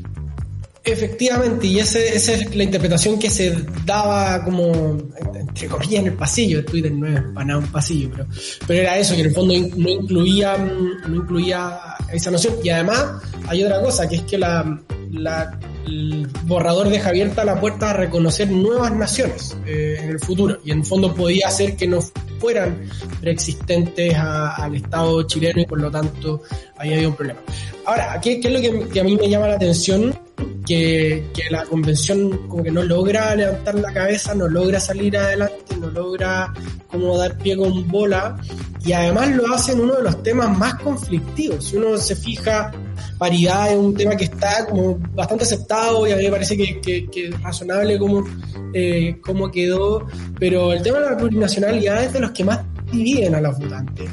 [0.82, 4.96] Efectivamente, y esa es la interpretación que se daba como,
[5.34, 6.64] entre comillas, en el pasillo.
[6.64, 8.26] Twitter no es para nada un pasillo, pero,
[8.66, 11.78] pero era eso, que en el fondo no incluía, no incluía
[12.10, 12.54] esa noción.
[12.62, 13.04] Y además
[13.48, 14.80] hay otra cosa, que es que la,
[15.22, 20.58] la el borrador deja abierta la puerta a reconocer nuevas naciones eh, en el futuro
[20.64, 22.00] y en el fondo podía hacer que no
[22.40, 22.88] fueran
[23.20, 26.42] preexistentes al Estado chileno y por lo tanto
[26.76, 27.40] ahí había un problema.
[27.84, 30.18] Ahora, ¿qué, es lo que, a mí me llama la atención?
[30.66, 35.76] Que, que, la convención como que no logra levantar la cabeza, no logra salir adelante,
[35.80, 36.52] no logra
[36.90, 38.36] como dar pie con bola
[38.84, 41.64] y además lo hace en uno de los temas más conflictivos.
[41.64, 42.72] Si uno se fija
[43.18, 47.08] paridad es un tema que está como bastante aceptado y a mí me parece que,
[47.14, 48.24] es razonable como,
[48.72, 50.06] eh, como quedó,
[50.38, 54.10] pero el tema de la plurinacionalidad es de los que más dividen a los votantes.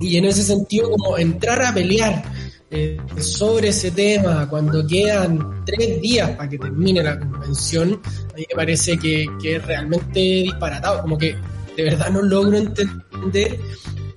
[0.00, 2.22] Y en ese sentido, como entrar a pelear
[2.70, 8.00] eh, sobre ese tema cuando quedan tres días para que termine la convención,
[8.32, 11.36] a mí me parece que, que es realmente disparatado, como que
[11.76, 13.58] de verdad no logro entender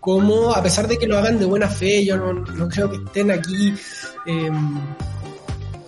[0.03, 3.31] cómo, a pesar de que lo hagan de buena fe, yo no, creo que estén
[3.31, 3.73] aquí
[4.25, 4.79] Em,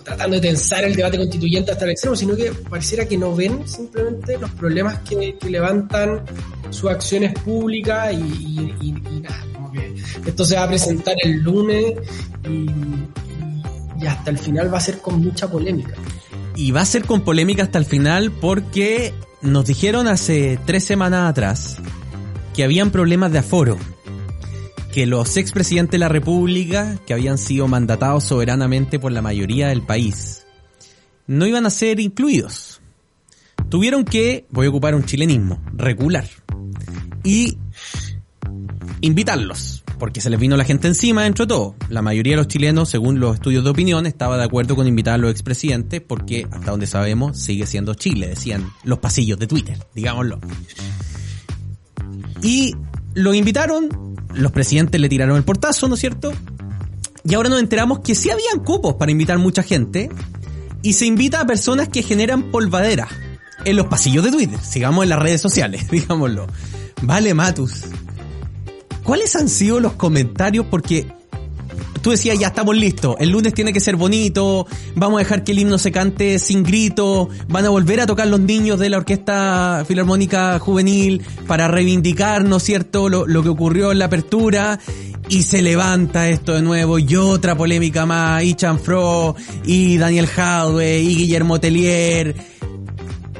[0.04, 3.66] tratando de tensar el debate constituyente hasta el extremo, sino que pareciera que no ven
[3.66, 6.22] simplemente los problemas que, levantan
[6.70, 9.94] sus acciones públicas y, nada, como que
[10.26, 11.94] esto se va a presentar el lunes
[12.48, 12.66] y,
[14.00, 15.94] y hasta el final va a ser con mucha polémica.
[16.54, 21.28] Y va a ser con polémica hasta el final porque nos dijeron hace tres semanas
[21.28, 21.78] atrás
[22.54, 23.76] que habían problemas de aforo,
[24.96, 29.82] que los expresidentes de la República, que habían sido mandatados soberanamente por la mayoría del
[29.82, 30.46] país,
[31.26, 32.80] no iban a ser incluidos.
[33.68, 36.24] Tuvieron que, voy a ocupar un chilenismo, regular.
[37.24, 37.58] Y
[39.02, 41.74] invitarlos, porque se les vino la gente encima dentro de todo.
[41.90, 45.16] La mayoría de los chilenos, según los estudios de opinión, estaba de acuerdo con invitar
[45.16, 49.76] a los expresidentes, porque hasta donde sabemos sigue siendo Chile, decían los pasillos de Twitter,
[49.94, 50.40] digámoslo.
[52.42, 52.74] Y
[53.12, 54.05] lo invitaron,
[54.36, 56.32] los presidentes le tiraron el portazo, ¿no es cierto?
[57.24, 60.10] Y ahora nos enteramos que sí habían cupos para invitar mucha gente,
[60.82, 63.08] y se invita a personas que generan polvadera
[63.64, 66.46] en los pasillos de Twitter, sigamos en las redes sociales, digámoslo.
[67.02, 67.82] Vale, Matus.
[69.02, 70.66] ¿Cuáles han sido los comentarios?
[70.70, 71.06] Porque
[72.06, 75.50] tú decías, ya estamos listos, el lunes tiene que ser bonito, vamos a dejar que
[75.50, 78.98] el himno se cante sin grito, van a volver a tocar los niños de la
[78.98, 84.78] Orquesta Filarmónica Juvenil para reivindicar, ¿no es cierto?, lo, que ocurrió en la apertura,
[85.28, 91.00] y se levanta esto de nuevo, y otra polémica más, y Chanfro, y Daniel Jadwe,
[91.00, 92.36] y Guillermo Tellier.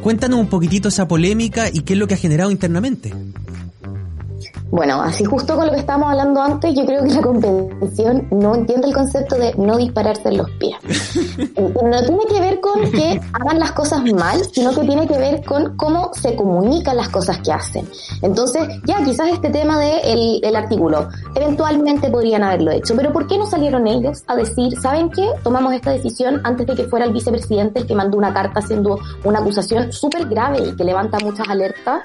[0.02, 3.12] Cuéntanos un poquitito esa polémica y qué es lo que ha generado internamente.
[4.70, 8.54] Bueno, así justo con lo que estábamos hablando antes, yo creo que la competición no
[8.54, 10.76] entiende el concepto de no dispararse en los pies.
[11.56, 15.44] no tiene que ver con que hagan las cosas mal, sino que tiene que ver
[15.44, 17.88] con cómo se comunican las cosas que hacen.
[18.22, 23.26] Entonces, ya quizás este tema del de el artículo, eventualmente podrían haberlo hecho, pero ¿por
[23.28, 25.28] qué no salieron ellos a decir, ¿saben qué?
[25.44, 28.98] Tomamos esta decisión antes de que fuera el vicepresidente el que mandó una carta haciendo
[29.24, 32.02] una acusación súper grave y que levanta muchas alertas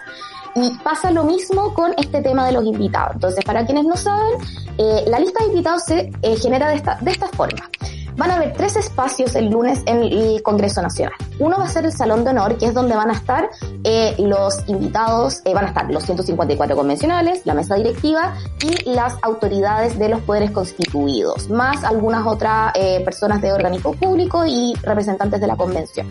[0.55, 3.15] y pasa lo mismo con este tema de los invitados.
[3.15, 4.33] Entonces, para quienes no saben,
[4.77, 7.69] eh, la lista de invitados se eh, genera de esta, de esta forma.
[8.17, 11.13] Van a haber tres espacios el lunes en el Congreso Nacional.
[11.39, 13.49] Uno va a ser el Salón de Honor, que es donde van a estar
[13.85, 19.97] eh, los invitados, van a estar los 154 convencionales, la mesa directiva y las autoridades
[19.97, 22.73] de los poderes constituidos, más algunas otras
[23.05, 26.07] personas de organismos públicos y representantes de la convención.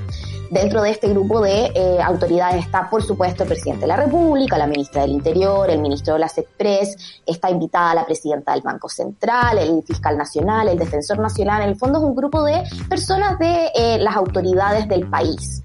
[0.50, 4.58] Dentro de este grupo de eh, autoridades está, por supuesto, el presidente de la República,
[4.58, 8.88] la ministra del Interior, el ministro de las Express, está invitada la presidenta del Banco
[8.88, 11.62] Central, el fiscal nacional, el defensor nacional.
[11.62, 15.62] En el fondo es un grupo de personas de eh, las autoridades del país.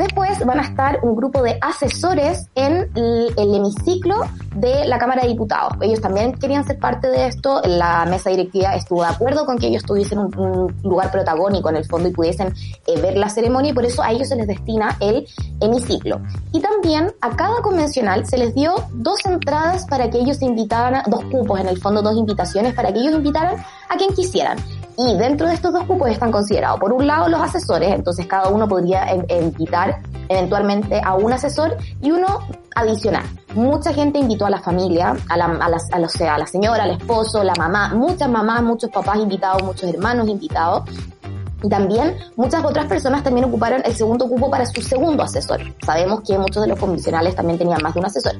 [0.00, 4.22] Después van a estar un grupo de asesores en el, hemiciclo
[4.56, 5.74] de la Cámara de Diputados.
[5.82, 7.60] Ellos también querían ser parte de esto.
[7.66, 11.84] La mesa directiva estuvo de acuerdo con que ellos tuviesen un, lugar protagónico en el
[11.84, 12.54] fondo y pudiesen
[12.86, 15.28] eh, ver la ceremonia y por eso a ellos se les destina el
[15.60, 16.22] hemiciclo.
[16.54, 21.24] Y también a cada convencional se les dio dos entradas para que ellos invitaran, dos
[21.24, 23.56] cupos en el fondo, dos invitaciones para que ellos invitaran
[23.90, 24.56] a quien quisieran.
[25.02, 28.50] Y dentro de estos dos cupos están considerados, por un lado, los asesores, entonces cada
[28.50, 32.40] uno podría invitar eventualmente a un asesor y uno
[32.74, 33.24] adicional.
[33.54, 36.90] Mucha gente invitó a la familia, a la, a, la, a, a la señora, al
[36.90, 40.82] esposo, la mamá, muchas mamás, muchos papás invitados, muchos hermanos invitados.
[41.62, 45.60] Y también muchas otras personas también ocuparon el segundo cupo para su segundo asesor.
[45.84, 48.34] Sabemos que muchos de los convencionales también tenían más de un asesor.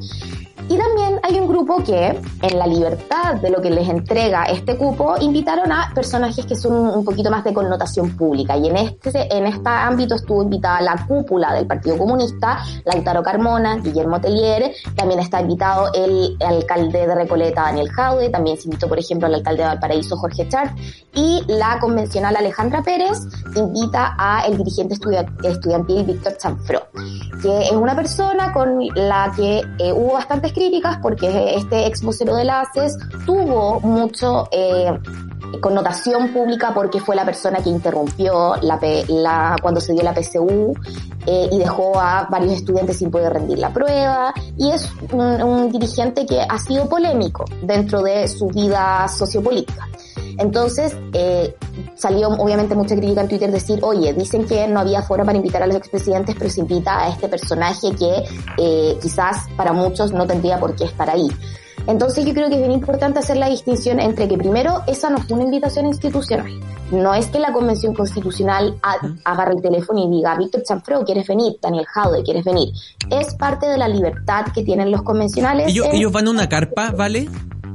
[0.71, 4.77] Y también hay un grupo que, en la libertad de lo que les entrega este
[4.77, 8.57] cupo, invitaron a personajes que son un poquito más de connotación pública.
[8.57, 13.79] Y en este, en este ámbito estuvo invitada la cúpula del Partido Comunista, Lautaro Carmona,
[13.79, 19.01] Guillermo Tellier, también está invitado el, alcalde de Recoleta, Daniel Jaude, también se invitó, por
[19.01, 20.71] ejemplo, al alcalde de Valparaíso, Jorge Chart,
[21.15, 23.10] y la convencional Alejandra Pérez
[23.55, 24.95] invita a el dirigente
[25.43, 26.89] estudiantil Víctor Chanfro,
[27.43, 32.37] que es una persona con la que eh, hubo bastantes críticas porque este ex vocero
[32.37, 32.97] de la ACES
[33.27, 34.99] tuvo mucho eh,
[35.61, 40.75] connotación pública porque fue la persona que interrumpió la, cuando se dio la PSU
[41.27, 46.27] eh, y dejó a varios estudiantes sin poder rendir la prueba y es un dirigente
[46.27, 49.89] que ha sido polémico dentro de su vida sociopolítica.
[50.41, 51.55] Entonces, eh,
[51.97, 55.63] salió obviamente mucha crítica en Twitter decir, oye, dicen que no había foro para invitar
[55.63, 58.25] a los expresidentes, pero se invita a este personaje que
[58.57, 61.29] eh, quizás para muchos no tendría por qué estar ahí.
[61.87, 65.19] Entonces yo creo que es bien importante hacer la distinción entre que primero esa no
[65.19, 66.51] fue una invitación institucional.
[66.91, 68.77] No es que la convención constitucional
[69.25, 71.59] agarre el teléfono y diga, Víctor Chanfreo, ¿quieres venir?
[71.61, 72.71] Daniel Jaude, ¿quieres venir?
[73.11, 75.69] Es parte de la libertad que tienen los convencionales.
[75.69, 77.29] Ellos, ellos van a una carpa, ¿vale?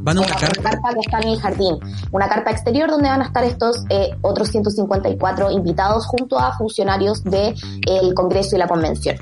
[0.05, 0.93] Van a una, carpa.
[0.93, 1.79] que está en el jardín.
[2.11, 7.23] Una carpa exterior donde van a estar estos eh, otros 154 invitados junto a funcionarios
[7.23, 7.55] del
[7.87, 9.17] el Congreso y la Convención.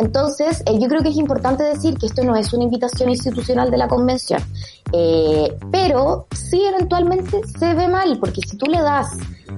[0.00, 3.70] Entonces, eh, yo creo que es importante decir que esto no es una invitación institucional
[3.70, 4.42] de la convención.
[4.92, 9.08] Eh, pero sí eventualmente se ve mal, porque si tú le das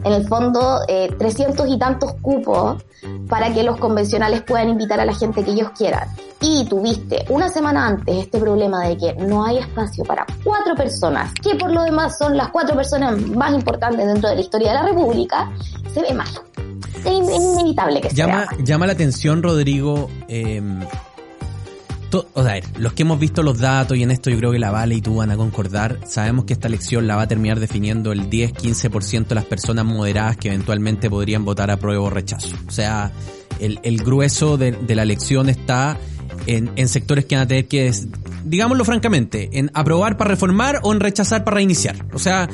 [0.04, 2.84] en el fondo eh, 300 y tantos cupos
[3.28, 6.08] para que los convencionales puedan invitar a la gente que ellos quieran,
[6.40, 11.32] y tuviste una semana antes este problema de que no hay espacio para cuatro personas,
[11.34, 14.74] que por lo demás son las cuatro personas más importantes dentro de la historia de
[14.74, 15.50] la República,
[15.94, 16.28] se ve mal.
[17.04, 18.64] Es inevitable que llama, sea.
[18.64, 20.60] Llama la atención, Rodrigo, eh,
[22.34, 24.70] o sea, los que hemos visto los datos y en esto yo creo que la
[24.70, 28.12] Vale y tú van a concordar, sabemos que esta elección la va a terminar definiendo
[28.12, 32.54] el 10-15% de las personas moderadas que eventualmente podrían votar a prueba o rechazo.
[32.68, 33.12] O sea,
[33.60, 35.98] el, el grueso de, la elección está
[36.46, 37.90] en, en, sectores que van a tener que,
[38.44, 42.04] digámoslo francamente, en aprobar para reformar o en rechazar para reiniciar.
[42.12, 42.48] O sea,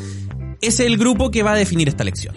[0.61, 2.35] ese es el grupo que va a definir esta elección.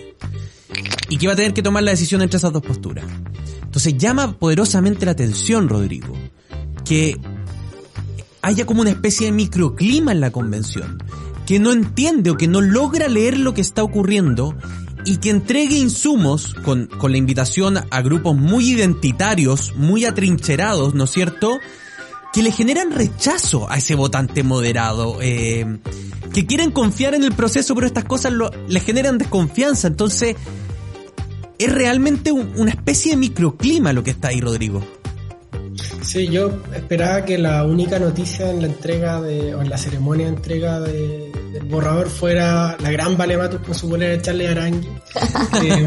[1.12, 3.06] Y que va a tener que tomar la decisión entre esas dos posturas.
[3.62, 6.16] Entonces llama poderosamente la atención, Rodrigo,
[6.86, 7.20] que
[8.42, 11.04] haya como una especie de microclima en la convención,
[11.46, 14.56] que no entiende o que no logra leer lo que está ocurriendo
[15.06, 21.06] y que entregue insumos con, con la invitación a grupos muy identitarios, muy atrincherados, ¿no
[21.06, 21.60] es cierto?
[22.34, 25.80] Que le generan rechazo a ese votante moderado, eh,
[26.34, 29.88] que quieren confiar en el proceso, pero estas cosas lo, le generan desconfianza.
[29.88, 30.36] Entonces,
[31.66, 34.84] es realmente un, una especie de microclima lo que está ahí, Rodrigo.
[36.02, 40.26] Sí, yo esperaba que la única noticia en la entrega de, o en la ceremonia
[40.26, 44.88] de entrega de, del borrador fuera la gran Valematus con su bolera de Charlie Arangui.
[45.64, 45.86] eh,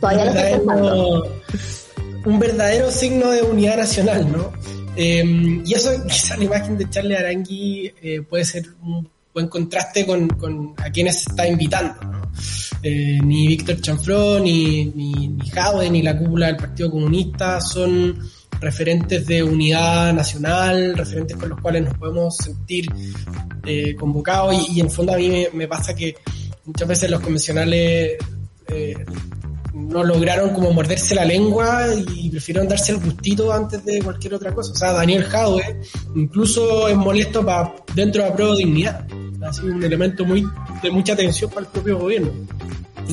[0.00, 1.40] Todavía lo
[2.24, 4.52] un verdadero signo de unidad nacional, ¿no?
[4.96, 10.06] Eh, y eso, esa la imagen de Charlie Arangui eh, puede ser un buen contraste
[10.06, 12.30] con, con a quienes está invitando, ¿no?
[12.82, 18.18] Eh, ni Víctor Chanfrón, ni, ni, ni Jaude, ni la cúpula del Partido Comunista son
[18.60, 22.86] referentes de unidad nacional, referentes con los cuales nos podemos sentir
[23.64, 26.16] eh, convocados y, y, en fondo a mí me, me, pasa que
[26.64, 28.16] muchas veces los convencionales
[28.68, 29.04] eh,
[29.90, 34.54] no lograron como morderse la lengua y prefirieron darse el gustito antes de cualquier otra
[34.54, 34.72] cosa.
[34.72, 35.80] O sea, Daniel Jadwe
[36.14, 39.06] incluso es molesto para dentro de la prueba de dignidad.
[39.42, 40.46] Ha sido un elemento muy
[40.82, 42.30] de mucha atención para el propio gobierno.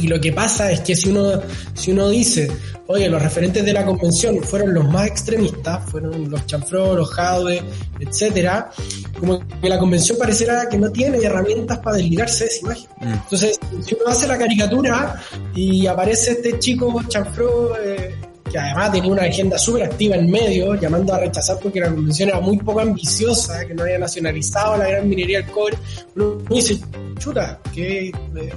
[0.02, 1.42] Y lo que pasa es que si uno,
[1.74, 2.50] si uno dice,
[2.88, 7.62] oye, los referentes de la convención fueron los más extremistas, fueron los chanfró, los jadwe,
[8.00, 8.72] etcétera,
[9.20, 12.90] como que la convención pareciera que no tiene herramientas para desligarse de esa imagen.
[13.02, 13.14] Mm.
[13.14, 15.22] Entonces, si uno hace la caricatura
[15.54, 18.16] y aparece este chico chanfró, eh,
[18.50, 22.30] que además tenía una agenda súper activa en medio, llamando a rechazar porque la convención
[22.30, 25.78] era muy poco ambiciosa, que no había nacionalizado la gran minería del cobre,
[26.16, 26.80] uno dice,
[27.20, 28.12] chuta, que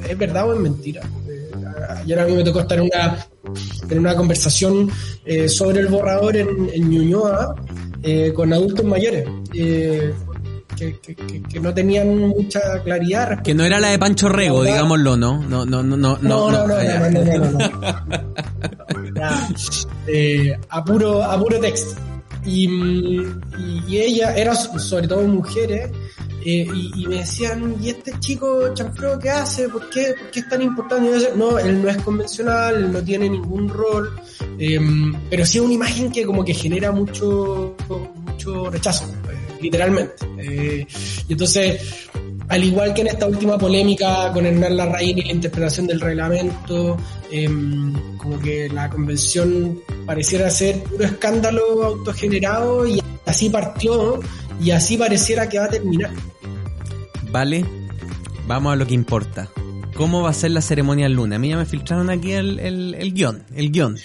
[0.08, 1.02] es verdad o es mentira.
[1.96, 3.26] Ayer a mí me tocó estar en una,
[3.88, 4.90] en una conversación
[5.24, 7.54] eh, sobre el borrador en, en Ñuñoa
[8.02, 9.28] eh, con adultos mayores.
[9.54, 10.12] Eh,
[10.76, 10.98] que,
[11.50, 13.42] que, no tenían mucha claridad.
[13.42, 15.42] Que no era la de Pancho Rego, digámoslo, ¿no?
[15.42, 16.18] No, no, no, no.
[16.22, 18.20] No, no, no, no, no, ah, no,
[19.10, 19.20] no
[20.06, 22.00] eh, a, puro, a puro texto.
[22.44, 22.66] Y,
[23.88, 25.90] y, ella, era sobre todo mujeres,
[26.44, 29.68] eh, y, y, me decían, ¿y este chico chanfreo qué hace?
[29.68, 31.32] ¿Por qué, ¿Por qué es tan importante?
[31.36, 34.18] No, él no es convencional, él no tiene ningún rol,
[34.58, 34.78] eh,
[35.28, 37.76] pero sí es una imagen que como que genera mucho,
[38.24, 39.04] mucho rechazo,
[39.60, 40.14] literalmente.
[40.38, 40.86] Eh,
[41.28, 42.08] y entonces,
[42.48, 46.96] al igual que en esta última polémica con Hernán Larraín y la interpretación del reglamento,
[47.30, 47.48] eh,
[48.16, 54.20] como que la convención pareciera ser puro escándalo autogenerado y así partió
[54.60, 56.10] y así pareciera que va a terminar.
[57.30, 57.64] Vale,
[58.46, 59.48] vamos a lo que importa.
[59.94, 61.36] ¿Cómo va a ser la ceremonia el lunes?
[61.36, 63.98] A mí ya me filtraron aquí el, el, el guion, el guion.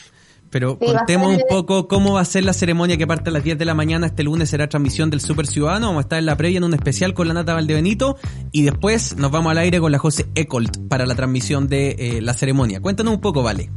[0.50, 3.44] Pero sí, contemos un poco cómo va a ser la ceremonia que parte a las
[3.44, 4.08] 10 de la mañana.
[4.08, 5.88] Este lunes será transmisión del Super Ciudadano.
[5.88, 8.18] Vamos a estar en la previa en un especial con la Nata Valdebenito.
[8.54, 12.22] Y después nos vamos al aire con la José Ecolt para la transmisión de eh,
[12.22, 12.80] la ceremonia.
[12.80, 13.70] Cuéntanos un poco, Vale.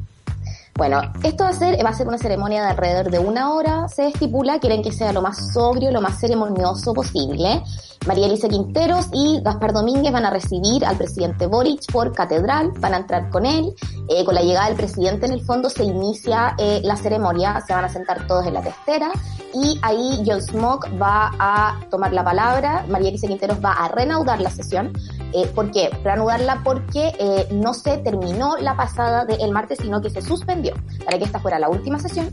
[0.78, 3.88] Bueno, esto va a ser, va a ser una ceremonia de alrededor de una hora,
[3.88, 7.64] se estipula, quieren que sea lo más sobrio, lo más ceremonioso posible.
[8.06, 12.94] María Elisa Quinteros y Gaspar Domínguez van a recibir al presidente Boric por catedral, van
[12.94, 13.74] a entrar con él.
[14.08, 17.74] Eh, con la llegada del presidente en el fondo se inicia eh, la ceremonia, se
[17.74, 19.10] van a sentar todos en la testera
[19.54, 24.40] y ahí John Smoke va a tomar la palabra, María Elisa Quinteros va a reanudar
[24.40, 24.92] la sesión.
[25.32, 25.90] Eh, ¿Por qué?
[26.02, 30.67] Reanudarla porque eh, no se terminó la pasada del martes, sino que se suspendió
[31.04, 32.28] para que esta fuera la última sesión.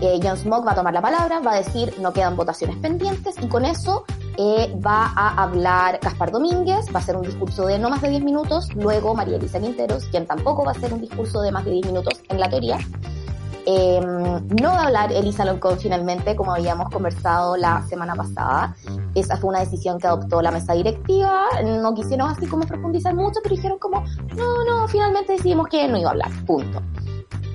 [0.00, 3.36] Eh, John Smoke va a tomar la palabra, va a decir no quedan votaciones pendientes
[3.40, 4.04] y con eso
[4.36, 8.08] eh, va a hablar Gaspar Domínguez, va a hacer un discurso de no más de
[8.08, 11.64] 10 minutos, luego María Elisa Quinteros, quien tampoco va a hacer un discurso de más
[11.64, 12.78] de 10 minutos en la teoría,
[13.64, 18.74] Em, no va a hablar Elisa Loncón finalmente, como habíamos conversado la semana pasada.
[19.14, 21.44] Esa fue una decisión que adoptó la mesa directiva.
[21.64, 24.02] No quisieron así como profundizar mucho, pero dijeron como,
[24.36, 26.30] no, no, finalmente decidimos que no iba a hablar.
[26.44, 26.82] Punto.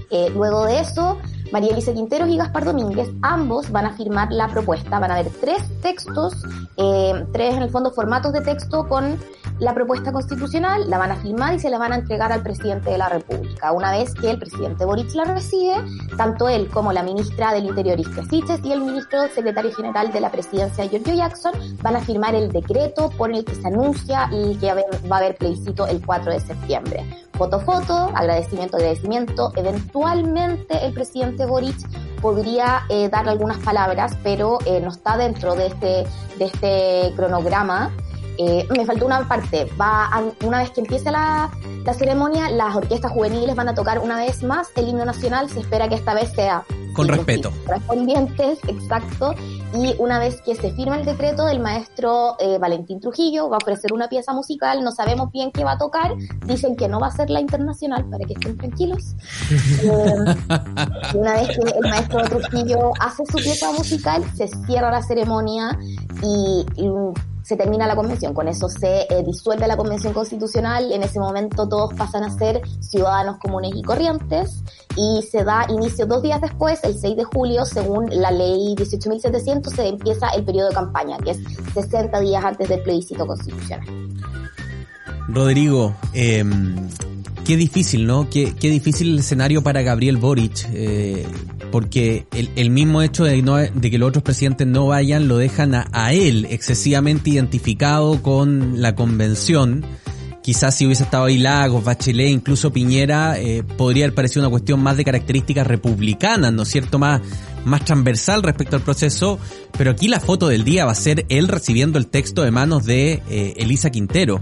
[0.10, 1.18] Eh, luego de eso,
[1.52, 5.00] María Elisa Quinteros y Gaspar Domínguez, ambos van a firmar la propuesta.
[5.00, 6.34] Van a haber tres textos,
[6.78, 9.18] eh, tres en el fondo formatos de texto con
[9.60, 12.92] la propuesta constitucional, la van a firmar y se la van a entregar al presidente
[12.92, 13.72] de la República.
[13.72, 15.76] Una vez que el presidente Boric la recibe,
[16.16, 17.98] tanto él como la ministra del Interior
[18.30, 22.52] Siches y el ministro secretario general de la presidencia Giorgio Jackson van a firmar el
[22.52, 26.40] decreto por el que se anuncia y que va a haber plebiscito el 4 de
[26.40, 27.06] septiembre.
[27.34, 29.52] Foto, foto, agradecimiento, agradecimiento.
[29.56, 31.78] Eventualmente el presidente Boric
[32.20, 37.92] podría eh, dar algunas palabras, pero eh, no está dentro de este, de este cronograma.
[38.38, 39.68] Eh, me faltó una parte.
[39.80, 40.10] Va
[40.44, 41.52] una vez que empiece la,
[41.86, 45.50] la, ceremonia, las orquestas juveniles van a tocar una vez más el himno nacional.
[45.50, 46.64] Se espera que esta vez sea
[46.98, 47.54] con respeto.
[47.66, 49.36] Correspondientes, exacto.
[49.76, 53.60] Y una vez que se firma el decreto, el maestro eh, Valentín Trujillo va a
[53.60, 54.84] ofrecer una pieza musical.
[54.84, 56.16] No sabemos bien qué va a tocar.
[56.48, 59.16] Dicen que no va a ser la internacional para que estén tranquilos.
[59.84, 60.36] eh,
[61.14, 65.78] una vez que el maestro Trujillo hace su pieza musical, se cierra la ceremonia
[66.24, 66.90] y, y
[67.48, 68.34] se termina la convención.
[68.34, 70.92] Con eso se eh, disuelve la convención constitucional.
[70.92, 74.64] En ese momento todos pasan a ser ciudadanos comunes y corrientes
[74.98, 79.74] y se da inicio dos días después, el 6 de julio, según la ley 18.700,
[79.74, 81.40] se empieza el periodo de campaña, que es
[81.74, 83.88] 60 días antes del plebiscito constitucional.
[85.30, 86.44] Rodrigo, eh,
[87.46, 88.30] qué difícil, ¿no?
[88.30, 90.68] Qué, qué, difícil el escenario para Gabriel Boric.
[90.74, 91.26] Eh,
[91.72, 95.38] porque el, el, mismo hecho de, no, de, que los otros presidentes no vayan lo
[95.38, 99.86] dejan a, él excesivamente identificado con la convención.
[100.42, 104.82] Quizás si hubiese estado ahí Lagos, Bachelet, incluso Piñera, eh, podría haber parecido una cuestión
[104.82, 107.00] más de características republicanas, ¿no es cierto?
[107.00, 107.22] Más,
[107.66, 109.40] más transversal respecto al proceso,
[109.78, 112.86] pero aquí la foto del día va a ser él recibiendo el texto de manos
[112.86, 114.42] de eh, Elisa Quintero.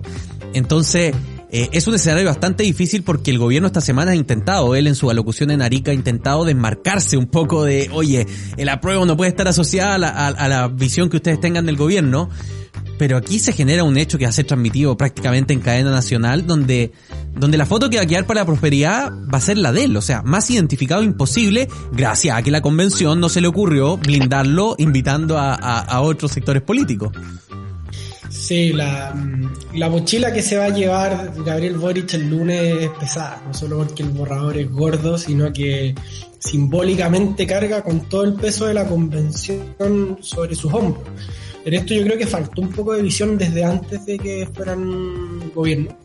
[0.53, 1.15] Entonces,
[1.57, 4.95] eh, es un escenario bastante difícil porque el gobierno esta semana ha intentado, él en
[4.95, 8.27] su alocución en Arica ha intentado desmarcarse un poco de, oye,
[8.57, 11.65] el apruebo no puede estar asociada a la, a, a la visión que ustedes tengan
[11.65, 12.29] del gobierno,
[12.97, 16.45] pero aquí se genera un hecho que va a ser transmitido prácticamente en cadena nacional
[16.45, 16.91] donde,
[17.35, 19.85] donde la foto que va a quedar para la prosperidad va a ser la de
[19.85, 23.97] él, o sea, más identificado imposible gracias a que la convención no se le ocurrió
[23.97, 27.11] blindarlo invitando a, otros sectores políticos.
[28.29, 29.15] Sí, la,
[29.73, 33.77] la, mochila que se va a llevar Gabriel Boric el lunes es pesada, no solo
[33.77, 35.95] porque el borrador es gordo, sino que
[36.39, 41.03] simbólicamente carga con todo el peso de la convención sobre sus hombros.
[41.65, 45.51] En esto yo creo que faltó un poco de visión desde antes de que fueran
[45.53, 45.97] gobierno.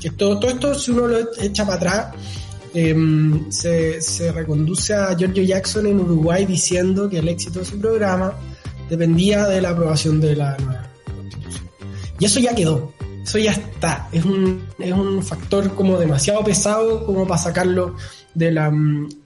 [0.00, 2.06] Que todo, esto, si uno lo echa para atrás,
[2.74, 2.94] eh,
[3.50, 8.34] se, se reconduce a Giorgio Jackson en Uruguay diciendo que el éxito de su programa
[8.88, 10.88] dependía de la aprobación de la nueva
[12.18, 12.92] y eso ya quedó,
[13.22, 14.08] eso ya está.
[14.12, 17.94] Es un, es un factor como demasiado pesado como para sacarlo
[18.34, 18.72] de la,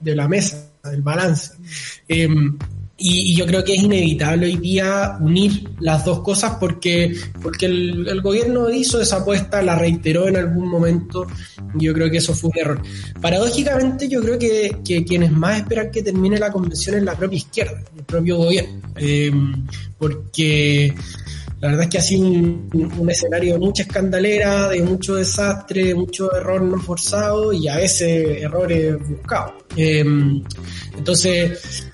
[0.01, 1.53] de la mesa, del balance.
[2.07, 2.27] Eh,
[2.97, 8.21] y, yo creo que es inevitable hoy día unir las dos cosas porque, porque el,
[8.21, 11.25] gobierno hizo esa apuesta, la reiteró en algún momento
[11.77, 12.81] y yo creo que eso fue un error.
[13.19, 17.37] Paradójicamente yo creo que, que quienes más esperan que termine la convención es la propia
[17.37, 18.81] izquierda, el propio gobierno.
[18.95, 19.31] Eh,
[19.97, 20.93] porque
[21.63, 25.95] la verdad es que ha sido un, escenario de mucha escandalera, de mucho desastre, de
[25.95, 29.53] mucho error no forzado y a veces errores buscados.
[29.77, 30.03] Eh,
[30.97, 31.87] entonces,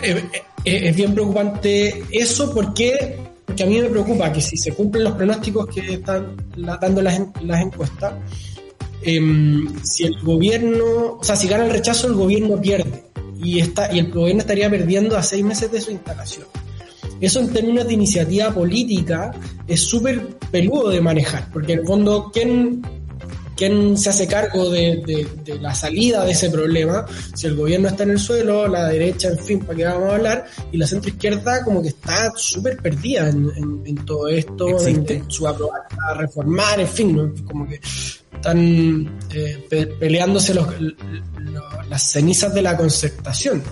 [0.00, 0.24] eh,
[0.64, 5.12] eh, es bien preocupante eso porque, a mí me preocupa que si se cumplen los
[5.12, 7.20] pronósticos que están dando las,
[7.60, 8.14] encuestas,
[9.02, 13.04] si el gobierno, o sea, si gana el rechazo, el gobierno pierde
[13.36, 16.46] y, está, y el gobierno estaría perdiendo a seis meses de su instalación.
[17.22, 19.30] Eso en términos de iniciativa política
[19.68, 22.82] es súper peludo de manejar, porque en el fondo, ¿quién,
[23.56, 27.06] quién se hace cargo de, de, de, la salida de ese problema?
[27.32, 30.14] Si el gobierno está en el suelo, la derecha, en fin, ¿para qué vamos a
[30.16, 30.46] hablar?
[30.72, 35.08] Y la centro izquierda como que está súper perdida en, en, en, todo esto, en,
[35.08, 37.32] en, su aprobar a reformar, en fin, ¿no?
[37.46, 37.80] como que
[38.34, 43.62] están eh, pe peleándose los, los, las cenizas de la concertación.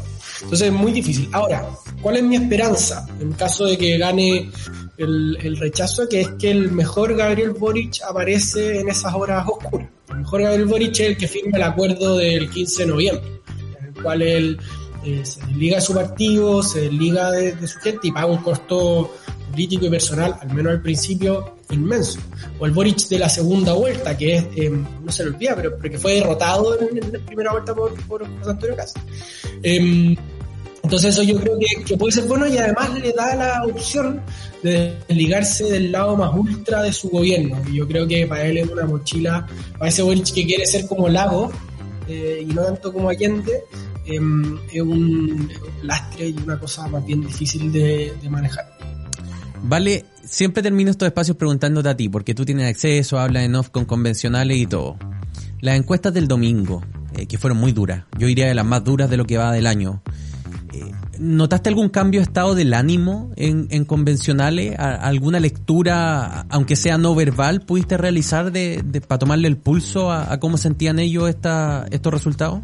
[0.42, 1.28] Entonces es muy difícil.
[1.32, 1.68] Ahora,
[2.00, 4.50] ¿cuál es mi esperanza en caso de que gane
[4.96, 6.08] el, rechazo?
[6.08, 9.88] Que es que el mejor Gabriel Boric aparece en esas horas oscuras.
[10.08, 13.30] El mejor Gabriel Boric es el que firma el acuerdo del 15 de noviembre,
[13.78, 14.58] en el cual él
[15.04, 18.42] eh, se desliga de su partido, se desliga de, de, su gente y paga un
[18.42, 19.14] costo
[19.50, 22.18] político y personal, al menos al principio, inmenso.
[22.58, 25.76] O el Boric de la segunda vuelta, que es, eh, no se lo olvida, pero,
[25.76, 28.96] pero que fue derrotado en, la primera vuelta por, por José Antonio Cast.
[29.62, 30.16] Em,
[30.82, 34.20] entonces eso yo creo que, puede ser bueno y además le da la opción
[34.62, 37.60] de desligarse del lado más ultra de su gobierno.
[37.70, 39.46] Y yo creo que para él es una mochila,
[39.78, 41.50] para ese Boric que quiere ser como Lago
[42.08, 43.62] eh, y no tanto como Allende,
[44.06, 45.48] em, es un,
[45.82, 48.66] lastre y una cosa más bien difícil de, manejar.
[49.62, 53.68] Vale, siempre termino estos espacios preguntándote a ti, porque tú tienes acceso, hablas en off
[53.68, 54.96] con convencionales y todo.
[55.60, 56.82] Las encuestas del domingo,
[57.14, 59.52] eh, que fueron muy duras, yo diría de las más duras de lo que va
[59.52, 60.02] del año.
[61.18, 64.74] ¿Notaste algún cambio de estado del ánimo en, convencionales?
[64.78, 70.56] ¿Alguna lectura, aunque sea no verbal, pudiste realizar de, para tomarle el pulso a, cómo
[70.56, 72.60] sentían ellos esta, estos resultados?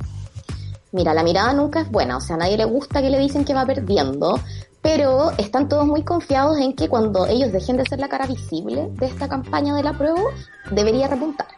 [0.93, 3.45] Mira, la mirada nunca es buena, o sea, a nadie le gusta que le dicen
[3.45, 4.41] que va perdiendo,
[4.87, 8.89] pero están todos muy confiados en que cuando ellos dejen de ser la cara visible
[8.93, 10.21] de esta campaña de la prueba,
[10.71, 11.49] debería repuntar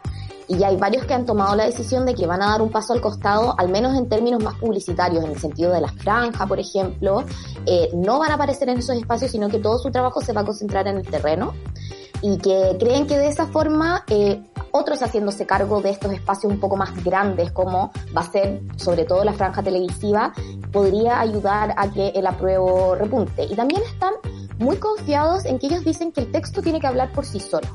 [0.49, 2.93] y hay varios que han tomado la decisión de que van a dar un paso
[2.93, 6.59] al costado, al menos en términos más publicitarios, en el sentido de la franja, por
[6.59, 7.23] ejemplo,
[7.67, 10.41] eh, no van a aparecer en esos espacios, sino que todo su trabajo se va
[10.41, 11.53] a concentrar en el terreno
[12.21, 16.59] y que creen que de esa forma eh, otros haciéndose cargo de estos espacios un
[16.59, 20.33] poco más grandes, como va a ser sobre todo la franja televisiva,
[20.71, 23.45] podría ayudar a que el apruebo repunte.
[23.45, 24.13] Y también están
[24.59, 27.67] muy confiados en que ellos dicen que el texto tiene que hablar por sí solo.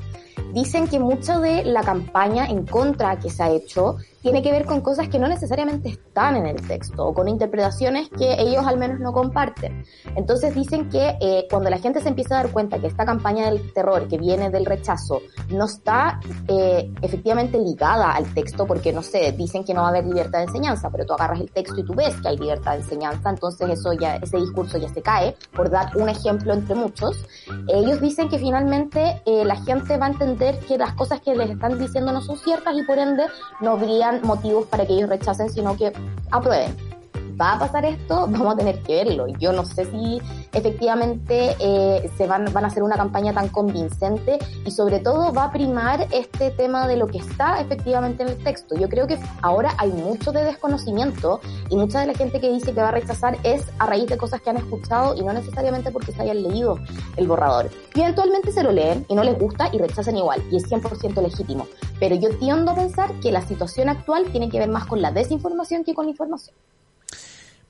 [0.53, 4.65] Dicen que mucho de la campaña en contra que se ha hecho tiene que ver
[4.65, 8.79] con cosas que no necesariamente están en el texto o con interpretaciones que ellos al
[8.79, 9.85] menos no comparten.
[10.15, 13.45] Entonces dicen que eh, cuando la gente se empieza a dar cuenta que esta campaña
[13.45, 19.03] del terror que viene del rechazo no está eh, efectivamente ligada al texto, porque no
[19.03, 21.81] sé, dicen que no va a haber libertad de enseñanza, pero tú agarras el texto
[21.81, 25.03] y tú ves que hay libertad de enseñanza, entonces eso ya, ese discurso ya se
[25.03, 27.23] cae, por dar un ejemplo entre muchos.
[27.67, 31.51] Ellos dicen que finalmente eh, la gente va a entender que las cosas que les
[31.51, 33.25] están diciendo no son ciertas y por ende
[33.61, 35.91] no habrían motivos para que ellos rechacen, sino que
[36.31, 36.94] aprueben.
[37.39, 38.27] ¿Va a pasar esto?
[38.29, 39.27] Vamos a tener que verlo.
[39.39, 40.21] Yo no sé si
[40.53, 45.45] efectivamente eh, se van, van a hacer una campaña tan convincente y sobre todo va
[45.45, 48.75] a primar este tema de lo que está efectivamente en el texto.
[48.75, 52.73] Yo creo que ahora hay mucho de desconocimiento y mucha de la gente que dice
[52.73, 55.91] que va a rechazar es a raíz de cosas que han escuchado y no necesariamente
[55.91, 56.79] porque se hayan leído
[57.17, 57.69] el borrador.
[57.93, 61.21] Y eventualmente se lo leen y no les gusta y rechazan igual y es 100%
[61.21, 61.67] legítimo.
[61.99, 65.11] Pero yo tiendo a pensar que la situación actual tiene que ver más con la
[65.11, 66.55] desinformación que con la información.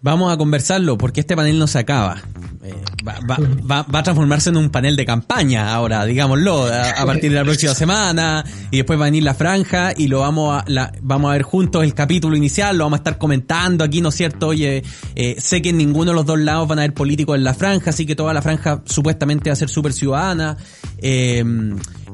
[0.02, 2.22] Vamos a conversarlo porque este panel no se acaba.
[2.64, 2.74] Eh,
[3.08, 7.76] va, a transformarse en un panel de campaña ahora, digámoslo, a, partir de la próxima
[7.76, 11.34] semana y después va a venir la franja y lo vamos a la, vamos a
[11.34, 14.48] ver juntos el capítulo inicial, lo vamos a estar comentando aquí, ¿no es cierto?
[14.48, 14.84] Oye,
[15.16, 17.54] eh, sé que en ninguno de los dos lados van a haber políticos en la
[17.54, 20.58] franja, así que toda la franja supuestamente va a ser súper ciudadana.
[20.98, 21.44] Eh,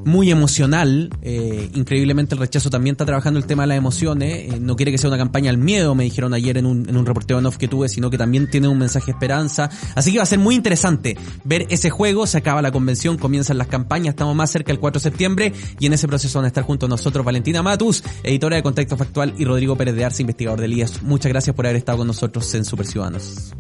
[0.06, 1.10] muy emocional.
[1.22, 4.54] Eh, increíblemente el rechazo también está trabajando el tema de las emociones.
[4.54, 6.98] Eh, no quiere que sea una campaña al miedo, me dijeron ayer en un, en
[6.98, 9.70] un reporteo en off que tuve, sino que también tiene un mensaje de esperanza.
[9.96, 12.28] Así que va a ser muy interesante ver ese juego.
[12.28, 15.86] Se acaba la convención, comienzan las campañas, estamos más cerca del 4 de septiembre y
[15.86, 19.34] en ese proceso van a estar junto a nosotros Valentina Matus, editora de Contexto Factual,
[19.38, 21.04] y Rodrigo Pérez de Arce, investigador de IES.
[21.04, 23.54] Muchas gracias por haber estado con nosotros en Super Ciudadanos.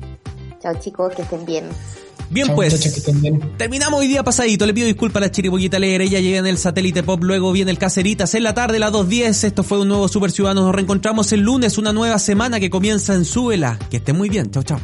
[0.61, 1.65] Chao chicos, que estén bien.
[2.31, 2.79] Bien pues,
[3.57, 4.65] terminamos hoy día pasadito.
[4.65, 6.05] Le pido disculpas a la chiribollita alegre.
[6.05, 9.43] Ella llega en el satélite pop, luego viene el Caceritas en la tarde, las 2.10.
[9.43, 10.63] Esto fue un nuevo Super Ciudadanos.
[10.63, 13.77] Nos reencontramos el lunes, una nueva semana que comienza en Súbela.
[13.89, 14.49] Que esté muy bien.
[14.49, 14.79] Chao, chao.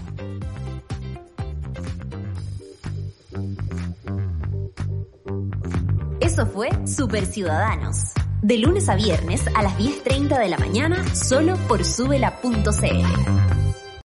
[6.20, 8.12] Eso fue Super Ciudadanos.
[8.42, 13.77] De lunes a viernes a las 10.30 de la mañana, solo por subela.cl.